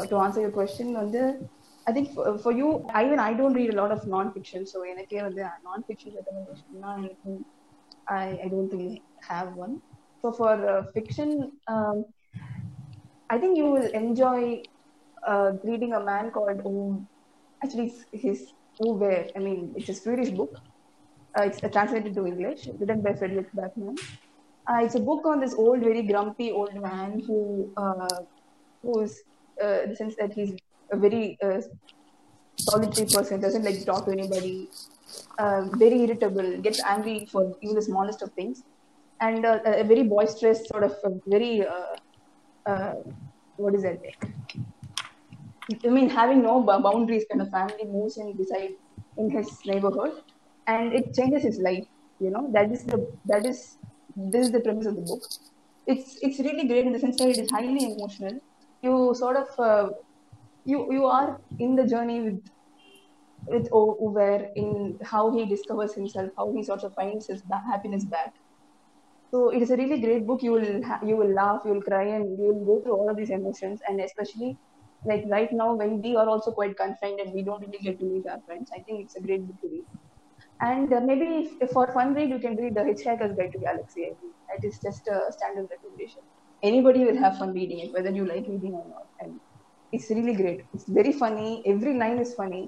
To 0.10 0.18
answer 0.18 0.42
your 0.42 0.52
question 0.52 0.96
on 0.96 1.12
the 1.12 1.50
think 1.93 2.15
for, 2.15 2.39
for 2.39 2.53
you, 2.53 2.87
I, 2.93 3.07
even 3.07 3.19
I 3.19 3.33
don't 3.35 3.55
read 3.55 3.71
a 3.75 3.77
lot 3.77 3.93
of 3.97 4.07
non-fiction, 4.15 4.63
so 4.73 4.81
எனக்கே 4.93 5.21
வந்து 5.29 5.45
non-fiction 5.69 6.13
recommendation 6.19 6.69
நான் 6.85 7.01
எனக்கு 7.07 7.33
I, 8.21 8.27
I 8.45 8.49
don't 8.53 8.71
really 8.75 9.03
have 9.31 9.49
one. 9.65 9.75
So 10.21 10.31
for 10.39 10.53
uh, 10.73 10.83
fiction, 10.97 11.31
um, 11.73 11.97
I 13.35 13.39
think 13.39 13.53
you 13.61 13.67
will 13.75 13.91
enjoy 14.03 14.63
uh, 15.31 15.53
reading 15.69 15.93
a 16.01 16.03
man 16.11 16.31
called 16.37 16.61
um, 16.71 17.09
actually 17.63 17.89
his 18.25 18.41
Uwe. 18.87 19.15
I 19.37 19.41
mean, 19.47 19.61
it's 19.77 19.89
a 19.89 19.95
Swedish 19.95 20.31
book. 20.31 20.55
Uh, 21.37 21.43
it's 21.49 21.63
uh, 21.63 21.69
translated 21.69 22.15
to 22.19 22.27
English, 22.27 22.69
written 22.79 23.01
by 23.07 23.15
Frederick 23.15 23.51
Backman. 23.59 23.97
Uh, 24.69 24.81
it's 24.85 24.95
a 24.95 25.01
book 25.01 25.25
on 25.27 25.41
this 25.41 25.55
old, 25.55 25.81
very 25.81 26.03
grumpy 26.03 26.49
old 26.53 26.75
man 26.89 27.21
who, 27.27 27.39
uh, 27.77 28.19
who 28.83 29.01
is, 29.01 29.23
uh, 29.63 29.83
in 29.85 29.91
the 29.91 29.97
sense 29.97 30.15
that 30.17 30.33
he's 30.33 30.53
a 30.92 30.98
very 30.98 31.38
uh, 31.44 31.62
solitary 32.60 33.08
person, 33.08 33.40
doesn't 33.42 33.64
like 33.64 33.80
to 33.80 33.86
talk 33.86 34.06
to 34.06 34.12
anybody, 34.12 34.70
uh, 35.38 35.66
very 35.76 36.02
irritable, 36.04 36.58
gets 36.62 36.82
angry 36.84 37.28
for 37.32 37.56
even 37.62 37.76
the 37.76 37.82
smallest 37.82 38.22
of 38.22 38.32
things, 38.34 38.64
and 39.22 39.46
uh, 39.46 39.60
a 39.66 39.84
very 39.84 40.04
boisterous 40.04 40.68
sort 40.68 40.84
of 40.84 40.96
very 41.26 41.66
uh, 41.66 41.96
uh, 42.66 42.94
what 43.58 43.74
is 43.74 43.84
that? 43.84 44.00
I 45.86 45.90
mean, 45.90 46.10
having 46.10 46.42
no 46.42 46.62
boundaries, 46.64 47.26
kind 47.30 47.42
of 47.42 47.50
family 47.50 47.86
moves 47.86 48.18
and 48.18 48.38
decide 48.38 48.72
in 49.18 49.30
his 49.30 49.50
neighborhood, 49.66 50.22
and 50.68 50.94
it 50.94 51.14
changes 51.14 51.44
his 51.44 51.60
life. 51.60 51.86
You 52.20 52.32
know, 52.32 52.50
that 52.54 52.72
is 52.72 52.84
the 52.84 53.06
that 53.26 53.46
is 53.46 53.78
this 54.16 54.46
is 54.46 54.52
the 54.52 54.62
premise 54.62 54.86
of 54.86 54.96
the 54.96 55.02
book. 55.02 55.22
It's 55.86 56.18
it's 56.22 56.40
really 56.40 56.68
great 56.68 56.86
in 56.86 56.94
the 56.94 57.00
sense 57.00 57.18
that 57.18 57.30
it 57.30 57.38
is 57.40 57.52
highly 57.52 57.94
emotional. 57.94 58.40
You 58.82 59.14
sort 59.16 59.38
of 59.38 59.48
uh, 59.60 59.90
you 60.72 60.80
you 60.98 61.06
are 61.06 61.42
in 61.60 61.76
the 61.76 61.86
journey 61.96 62.22
with 62.28 62.42
with 63.48 63.68
Ove 63.72 64.52
in 64.56 65.00
how 65.04 65.32
he 65.32 65.46
discovers 65.46 65.94
himself, 65.96 66.30
how 66.38 66.54
he 66.54 66.64
sort 66.64 66.84
of 66.84 66.94
finds 66.94 67.28
his 67.28 67.44
happiness 67.72 68.06
back. 68.06 68.34
So 69.32 69.50
it 69.50 69.62
is 69.62 69.72
a 69.72 69.78
really 69.78 70.00
great 70.02 70.26
book. 70.28 70.42
You 70.44 70.52
will 70.54 70.84
ha- 70.84 71.02
you 71.06 71.18
will 71.18 71.34
laugh, 71.34 71.62
you 71.66 71.74
will 71.74 71.82
cry, 71.82 72.04
and 72.16 72.38
you 72.40 72.54
will 72.54 72.66
go 72.70 72.82
through 72.84 72.96
all 72.98 73.10
of 73.10 73.18
these 73.18 73.30
emotions. 73.30 73.82
And 73.88 74.02
especially 74.02 74.58
like 75.06 75.24
right 75.30 75.52
now 75.52 75.76
when 75.76 76.02
we 76.02 76.16
are 76.16 76.28
also 76.28 76.52
quite 76.52 76.76
confined 76.78 77.20
and 77.20 77.34
we 77.34 77.44
don't 77.44 77.62
really 77.62 77.84
get 77.84 78.00
to 78.00 78.06
meet 78.06 78.26
our 78.28 78.42
friends, 78.46 78.70
I 78.76 78.82
think 78.84 79.04
it's 79.04 79.16
a 79.16 79.22
great 79.22 79.46
book 79.48 79.58
to 79.62 79.70
read. 79.70 79.86
And 80.62 80.94
uh, 80.94 81.02
maybe 81.02 81.28
if, 81.46 81.52
if 81.62 81.72
for 81.72 81.88
fun 81.94 82.14
read, 82.14 82.30
you 82.30 82.40
can 82.40 82.56
read 82.58 82.76
The 82.76 82.82
Hitchhiker's 82.82 83.36
Guide 83.38 83.52
to 83.54 83.60
Galaxy. 83.60 84.06
I 84.06 84.14
think 84.20 84.36
that 84.50 84.68
is 84.68 84.80
just 84.84 85.08
a 85.08 85.20
standard 85.32 85.68
recommendation. 85.72 86.24
Anybody 86.64 87.06
will 87.06 87.18
have 87.18 87.38
fun 87.38 87.54
reading 87.54 87.80
it, 87.80 87.94
whether 87.94 88.12
you 88.12 88.26
like 88.26 88.46
reading 88.48 88.74
or 88.74 88.86
not. 88.90 89.08
And 89.20 89.40
it's 89.93 90.09
really 90.11 90.35
great. 90.35 90.61
It's 90.75 90.87
very 91.01 91.13
funny. 91.13 91.51
Every 91.67 91.95
line 92.03 92.19
is 92.19 92.33
funny. 92.35 92.63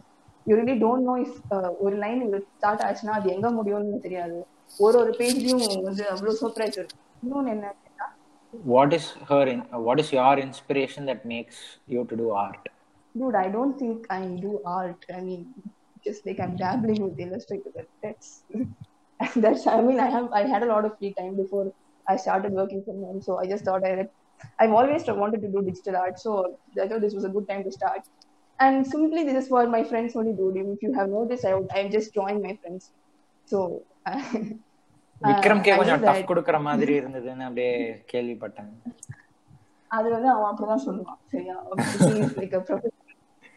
You 0.46 0.56
really 0.56 0.78
don't 0.78 1.04
know 1.08 1.16
if 1.26 1.32
uh, 1.56 1.70
ஒரு 1.84 1.96
line 2.04 2.22
start 2.56 2.84
ஆச்சுன்னா 2.88 3.14
அது 3.20 3.28
எங்க 3.36 3.50
முடியும்னு 3.58 4.04
தெரியாது 4.06 4.36
ஒரு 4.78 4.96
ஒரு 5.02 5.12
பேஜ்லயும் 5.20 5.64
வந்து 5.88 6.04
அவ்வளவு 6.14 6.38
சர்ப்ரைஸ் 6.42 6.78
இருக்கும் 6.80 7.02
இன்னொன்னு 7.24 7.54
என்ன 7.56 7.66
அப்படின்னா 7.74 8.08
What 8.72 8.90
is 8.96 9.04
her? 9.28 9.44
In, 9.52 9.60
what 9.86 9.98
is 10.02 10.08
your 10.16 10.34
inspiration 10.44 11.02
that 11.10 11.20
makes 11.32 11.56
you 11.92 12.02
to 12.10 12.16
do 12.20 12.26
art? 12.44 12.64
dude 13.14 13.36
i 13.42 13.48
don't 13.56 13.74
think 13.82 14.06
i 14.10 14.22
do 14.44 14.52
art 14.76 15.02
i 15.16 15.20
mean 15.26 15.42
just 16.06 16.22
like 16.28 16.40
i'm 16.44 16.54
dabbling 16.62 17.00
with 17.04 17.18
illustrator 17.24 17.70
but 17.76 17.86
that's 18.04 18.28
that's 19.44 19.64
i 19.74 19.80
mean 19.88 20.00
i 20.06 20.10
have 20.16 20.26
i 20.40 20.44
had 20.52 20.62
a 20.66 20.70
lot 20.72 20.84
of 20.88 20.92
free 20.98 21.12
time 21.20 21.34
before 21.42 21.66
i 22.06 22.16
started 22.24 22.52
working 22.60 22.82
from 22.86 22.96
home 23.04 23.20
so 23.26 23.38
i 23.42 23.46
just 23.52 23.64
thought 23.68 23.84
i 23.90 23.94
i've 24.60 24.74
always 24.80 25.04
wanted 25.22 25.40
to 25.44 25.50
do 25.54 25.60
digital 25.70 25.96
art 26.02 26.18
so 26.26 26.30
i 26.82 26.86
thought 26.88 27.02
this 27.06 27.16
was 27.18 27.26
a 27.30 27.32
good 27.36 27.46
time 27.52 27.62
to 27.68 27.72
start 27.78 28.02
and 28.58 28.86
simply 28.94 29.22
this 29.28 29.38
is 29.42 29.48
what 29.54 29.68
my 29.76 29.82
friends 29.90 30.12
only 30.20 30.34
do 30.42 30.46
if 30.76 30.82
you 30.86 30.92
have 30.98 31.08
noticed 31.18 31.44
i 31.50 31.54
would 31.56 31.70
i'm 31.78 31.90
just 31.96 32.08
drawing 32.16 32.40
my 32.48 32.54
friends 32.62 32.84
so 33.48 33.58
விக்ரம்கே 35.28 35.72
I 35.74 35.78
கொஞ்சம் 35.80 36.00
do 36.02 36.06
tough 36.06 36.18
that. 36.20 36.28
கொடுக்கற 36.30 36.56
மாதிரி 36.68 36.92
இருந்ததுன்னு 37.00 37.44
அப்படியே 37.48 37.72
கேள்விப்பட்டேன் 38.12 38.72
அது 39.90 40.08
வந்து 40.14 40.28
அவன் 40.34 40.48
அப்படிதான் 40.50 40.84
சொல்லுவான் 40.86 41.20
சரியா 41.32 41.56
like 42.40 42.54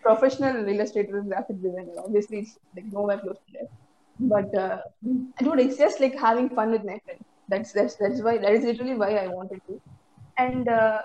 professional 0.06 0.60
illustrator 0.74 1.26
graphic 1.32 1.62
designer 1.66 2.00
obviously 2.04 2.38
it's 2.42 2.56
like 2.78 2.90
know 2.98 3.04
where 3.10 3.22
close 3.24 3.42
to 3.56 3.66
but 4.20 4.56
dude 5.46 5.60
it's 5.64 5.76
just 5.84 5.98
like 6.04 6.16
having 6.28 6.48
fun 6.58 6.70
with 6.76 6.86
my 6.92 6.96
friends 7.04 7.26
that's 7.52 7.72
that's 7.78 7.96
that's 8.02 8.22
why 8.26 8.34
that 8.44 8.54
is 8.58 8.64
literally 8.70 8.96
why 9.02 9.10
i 9.24 9.28
wanted 9.36 9.60
to 9.68 9.74
and 10.39 10.69
uh, 10.69 11.03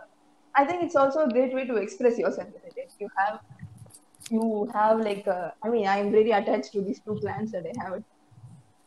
i 0.56 0.66
think 0.66 0.84
it's 0.84 0.96
also 0.96 1.26
a 1.26 1.30
great 1.30 1.54
way 1.54 1.66
to 1.66 1.76
express 1.76 2.18
yourself 2.18 2.50
you 3.00 3.10
have 3.18 3.40
you 4.30 4.70
have 4.74 5.00
like 5.00 5.28
uh, 5.28 5.50
i 5.64 5.70
mean 5.70 5.88
i'm 5.88 6.12
very 6.12 6.32
attached 6.32 6.72
to 6.72 6.82
these 6.82 7.02
two 7.04 7.18
plants 7.22 7.52
that 7.52 7.66
i 7.74 7.84
have 7.84 8.02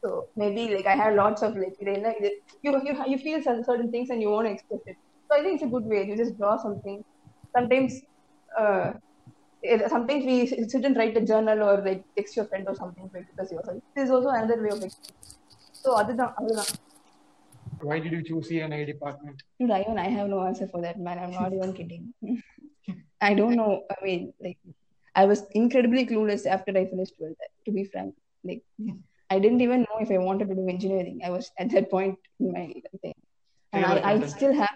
so 0.05 0.27
maybe 0.37 0.75
like 0.75 0.87
I 0.87 0.97
have 0.97 1.15
lots 1.15 1.43
of 1.43 1.57
like 1.57 1.75
you 1.81 2.41
you 2.63 3.05
you 3.07 3.19
feel 3.19 3.43
certain 3.43 3.91
things 3.91 4.11
and 4.11 4.23
you 4.23 4.31
want 4.31 4.47
to 4.47 4.53
express 4.53 4.81
it. 4.87 4.97
So 5.31 5.39
I 5.39 5.43
think 5.43 5.55
it's 5.57 5.65
a 5.65 5.69
good 5.69 5.85
way. 5.85 6.07
You 6.07 6.17
just 6.17 6.39
draw 6.39 6.57
something. 6.57 7.03
Sometimes, 7.57 8.01
uh, 8.59 8.93
sometimes 9.89 10.25
we 10.25 10.47
sit 10.47 10.85
and 10.85 10.97
write 10.97 11.17
a 11.17 11.25
journal 11.25 11.63
or 11.63 11.85
like 11.85 12.03
text 12.17 12.37
your 12.37 12.47
friend 12.47 12.65
or 12.67 12.75
something 12.75 13.11
to 13.11 13.21
express 13.21 13.53
yourself. 13.53 13.79
This 13.95 14.07
is 14.07 14.11
also 14.11 14.29
another 14.31 14.63
way 14.63 14.71
of 14.71 14.83
expressing. 14.83 15.15
So 15.73 15.97
other 15.97 16.15
than 16.17 16.29
other 16.39 16.55
than 16.57 16.67
Why 17.83 17.99
did 17.99 18.13
you 18.13 18.23
choose 18.23 18.49
CNI 18.49 18.87
department? 18.87 19.43
dude, 19.59 19.71
I 19.71 19.81
even 19.83 19.99
I 19.99 20.09
have 20.09 20.29
no 20.29 20.43
answer 20.47 20.67
for 20.67 20.81
that 20.83 20.99
man. 20.99 21.19
I'm 21.19 21.33
not 21.33 21.53
even 21.53 21.73
kidding. 21.73 22.15
I 23.21 23.35
don't 23.35 23.57
know. 23.57 23.85
I 23.91 24.05
mean, 24.05 24.33
like 24.41 24.59
I 25.15 25.25
was 25.27 25.45
incredibly 25.53 26.07
clueless 26.07 26.47
after 26.47 26.73
I 26.77 26.87
finished 26.87 27.15
12th. 27.19 27.37
To 27.67 27.73
be 27.73 27.85
frank, 27.85 28.15
like 28.45 28.63
I 29.31 29.39
didn't 29.39 29.61
even 29.61 29.81
know 29.83 29.99
if 30.01 30.11
I 30.11 30.19
wanted 30.19 30.49
to 30.49 30.55
do 30.55 30.69
engineering. 30.69 31.21
I 31.25 31.31
was 31.31 31.51
at 31.59 31.71
that 31.71 31.91
point 31.91 32.19
in 32.39 32.53
my 32.53 32.73
thing, 33.03 33.15
and 33.73 33.85
I, 33.85 34.13
I 34.13 34.27
still 34.27 34.55
have. 34.55 34.71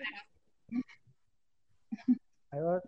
I 2.52 2.56
was 2.56 2.82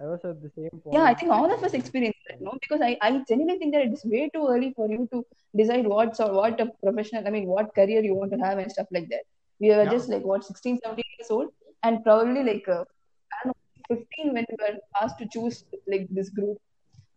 I 0.00 0.06
was 0.06 0.24
at 0.24 0.42
the 0.42 0.50
same 0.56 0.70
point. 0.70 0.94
Yeah, 0.94 1.04
I 1.04 1.14
think 1.14 1.30
all 1.30 1.52
of 1.52 1.62
us 1.62 1.74
experience 1.74 2.16
that, 2.28 2.40
no? 2.40 2.52
Because 2.60 2.80
I, 2.82 2.96
I 3.02 3.22
genuinely 3.28 3.58
think 3.58 3.74
that 3.74 3.82
it 3.82 3.92
is 3.92 4.04
way 4.04 4.30
too 4.32 4.46
early 4.48 4.72
for 4.74 4.90
you 4.90 5.06
to 5.12 5.26
decide 5.54 5.86
what's 5.86 6.20
or 6.20 6.32
what 6.32 6.60
a 6.60 6.70
professional, 6.82 7.26
I 7.26 7.30
mean, 7.30 7.46
what 7.46 7.74
career 7.74 8.02
you 8.02 8.14
want 8.14 8.32
to 8.32 8.38
have 8.38 8.58
and 8.58 8.72
stuff 8.72 8.86
like 8.90 9.08
that 9.10 9.24
We 9.61 9.69
were 9.69 9.83
Yeah. 9.83 9.93
just 9.93 10.09
like, 10.09 10.23
what, 10.23 10.43
16, 10.43 10.79
17 10.83 11.11
years 11.17 11.29
old, 11.31 11.49
and 11.83 12.03
probably 12.03 12.43
like, 12.43 12.67
uh, 12.67 12.83
I 13.31 13.37
don't 13.43 13.51
know, 13.51 13.95
15 13.95 14.33
when 14.33 14.45
we 14.51 14.57
were 14.63 14.75
asked 15.01 15.19
to 15.19 15.27
choose 15.27 15.57
like 15.87 16.05
this 16.09 16.29
group. 16.29 16.57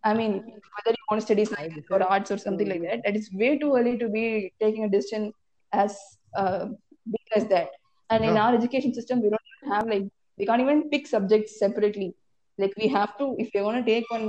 I 0.04 0.14
mean, 0.14 0.32
whether 0.74 0.92
you 0.96 1.04
want 1.10 1.20
to 1.20 1.26
study 1.28 1.44
science 1.44 1.86
or 1.90 2.00
arts 2.04 2.30
or 2.30 2.38
something 2.38 2.68
like 2.68 2.82
that, 2.82 3.00
that 3.04 3.16
is 3.16 3.26
way 3.32 3.50
too 3.58 3.70
early 3.78 3.94
to 3.98 4.08
be 4.08 4.24
taking 4.64 4.84
a 4.84 4.90
decision 4.96 5.22
as 5.72 5.92
uh, 6.42 6.62
big 7.06 7.26
as 7.38 7.46
that. 7.54 7.68
And 8.10 8.22
in 8.24 8.34
Yeah. 8.34 8.42
our 8.44 8.52
education 8.54 8.92
system, 8.98 9.16
we 9.24 9.30
don't 9.34 9.48
even 9.52 9.72
have 9.74 9.86
like, 9.94 10.06
we 10.38 10.46
can't 10.50 10.64
even 10.66 10.88
pick 10.92 11.06
subjects 11.16 11.58
separately. 11.64 12.10
Like, 12.58 12.74
we 12.82 12.88
have 12.98 13.12
to, 13.18 13.26
if 13.38 13.48
you're 13.52 13.66
going 13.68 13.82
to 13.84 13.88
take 13.92 14.08
one 14.10 14.28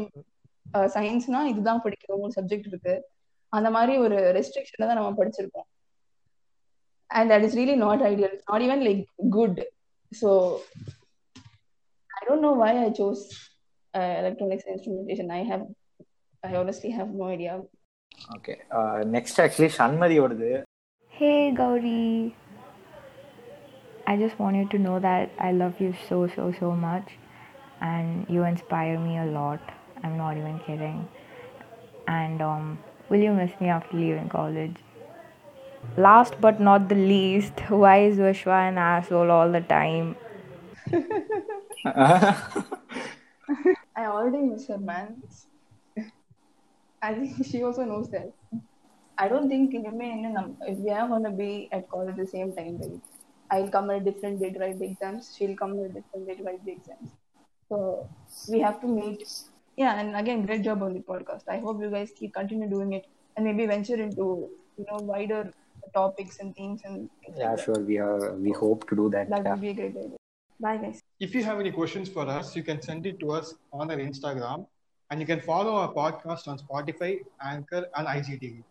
சயின்ஸ்னா 0.93 1.39
இதுதான் 1.51 1.79
படிக்கணும் 1.84 2.23
ஒரு 2.25 2.34
subject 2.36 2.67
இருக்கு 2.71 2.93
அந்த 3.53 3.67
மாதிரி 3.75 3.93
ஒரு 4.05 4.17
restriction 4.38 4.84
தான் 4.89 4.99
நம்ம 4.99 5.12
படிச்சிருக்கோம் 5.19 5.65
and 7.13 7.32
that 7.32 7.45
is 7.47 7.58
really 7.60 7.75
not 7.86 8.03
ideal 8.12 8.36
not 8.49 8.65
even 8.67 8.84
like 8.88 9.03
good 9.38 9.60
so 10.12 10.29
I 12.10 12.21
don't 12.29 12.45
know 12.47 12.53
why 12.63 12.71
I 12.86 12.89
chose 13.01 13.23
electronics 14.21 14.67
instrumentation 14.73 15.32
I 15.39 15.41
have 15.51 15.65
I 16.43 16.51
honestly 16.62 16.91
have 16.99 17.12
no 17.21 17.27
idea 17.36 17.53
okay 18.36 18.53
next 19.15 19.39
actually 19.45 19.71
Shanmathi 19.79 20.19
வருது 20.25 20.51
Hey 21.13 21.39
Gauri, 21.51 22.34
I 24.12 24.15
just 24.21 24.39
want 24.39 24.55
you 24.55 24.67
to 24.73 24.77
know 24.79 24.99
that 24.99 25.32
I 25.38 25.51
love 25.53 25.79
you 25.84 25.89
so, 26.08 26.17
so, 26.27 26.43
so 26.60 26.71
much, 26.84 27.08
and 27.82 28.29
you 28.29 28.43
inspire 28.43 28.97
me 28.99 29.17
a 29.17 29.25
lot. 29.38 29.60
I'm 30.03 30.15
not 30.17 30.38
even 30.38 30.55
kidding. 30.67 30.99
And 32.19 32.41
um, 32.41 32.63
will 33.10 33.19
you 33.19 33.34
miss 33.34 33.51
me 33.60 33.67
after 33.69 33.97
leaving 33.97 34.29
college? 34.29 34.77
last 35.97 36.40
but 36.40 36.61
not 36.61 36.88
the 36.88 36.94
least, 36.94 37.61
why 37.68 37.99
is 38.03 38.18
Vishwa 38.18 38.68
an 38.68 38.79
asshole 38.79 39.31
all 39.31 39.51
the 39.51 39.61
time? 39.61 40.16
I 43.97 44.07
already 44.07 44.38
mentioned, 44.38 44.85
man. 44.87 45.23
I 47.03 47.14
think 47.14 47.47
she 47.47 47.62
also 47.62 47.85
knows 47.85 48.11
that. 48.11 48.33
I 49.18 49.29
don't 49.29 49.49
think 49.49 49.75
if 49.75 50.79
we 50.79 50.90
are 50.90 51.09
gonna 51.09 51.31
be 51.31 51.68
at 51.73 51.88
college 51.88 52.11
at 52.11 52.16
the 52.16 52.27
same 52.27 52.53
time, 52.53 52.79
right? 52.79 53.01
I'll 53.51 53.68
come 53.68 53.90
at 53.90 54.03
a 54.03 54.05
different 54.05 54.40
date, 54.40 54.57
write 54.59 54.79
the 54.79 54.87
exams. 54.87 55.35
She'll 55.37 55.57
come 55.57 55.79
at 55.79 55.90
a 55.90 55.92
different 56.01 56.27
date, 56.27 56.40
write 56.44 56.64
the 56.64 56.73
exams. 56.73 57.11
So 57.68 58.09
we 58.49 58.61
have 58.61 58.81
to 58.81 58.87
meet. 58.87 59.29
Yeah, 59.77 60.01
and 60.01 60.16
again, 60.16 60.47
great 60.47 60.62
job 60.62 60.83
on 60.83 60.94
the 60.94 61.01
podcast. 61.01 61.42
I 61.49 61.59
hope 61.59 61.81
you 61.81 61.90
guys 61.90 62.11
keep 62.16 62.35
continue 62.35 62.68
doing 62.68 62.92
it 62.94 63.07
and 63.37 63.44
maybe 63.44 63.66
venture 63.66 63.97
into 63.97 64.51
you 64.79 64.87
know 64.90 64.99
wider 65.03 65.53
topics 65.92 66.38
and 66.38 66.55
themes 66.57 66.83
and 66.85 67.09
yeah 67.37 67.51
like 67.51 67.64
sure 67.64 67.81
we 67.81 67.99
are 67.99 68.35
we 68.35 68.53
hope 68.53 68.88
to 68.88 68.97
do 68.97 69.09
that 69.11 69.29
that 69.29 69.42
yeah. 69.44 69.51
would 69.51 69.61
be 69.61 69.70
a 69.70 69.75
great 69.75 69.97
idea 69.97 70.23
bye 70.61 70.77
guys 70.77 71.01
If 71.20 71.35
you 71.35 71.42
have 71.44 71.61
any 71.61 71.70
questions 71.70 72.09
for 72.09 72.29
us, 72.29 72.55
you 72.57 72.62
can 72.62 72.83
send 72.83 73.07
it 73.07 73.18
to 73.20 73.31
us 73.31 73.55
on 73.73 73.90
our 73.90 73.97
Instagram 73.97 74.66
and 75.11 75.20
you 75.20 75.27
can 75.27 75.40
follow 75.40 75.75
our 75.77 75.92
podcast 75.92 76.49
on 76.49 76.59
Spotify, 76.59 77.20
Anchor, 77.40 77.87
and 77.97 78.07
IGTV. 78.07 78.62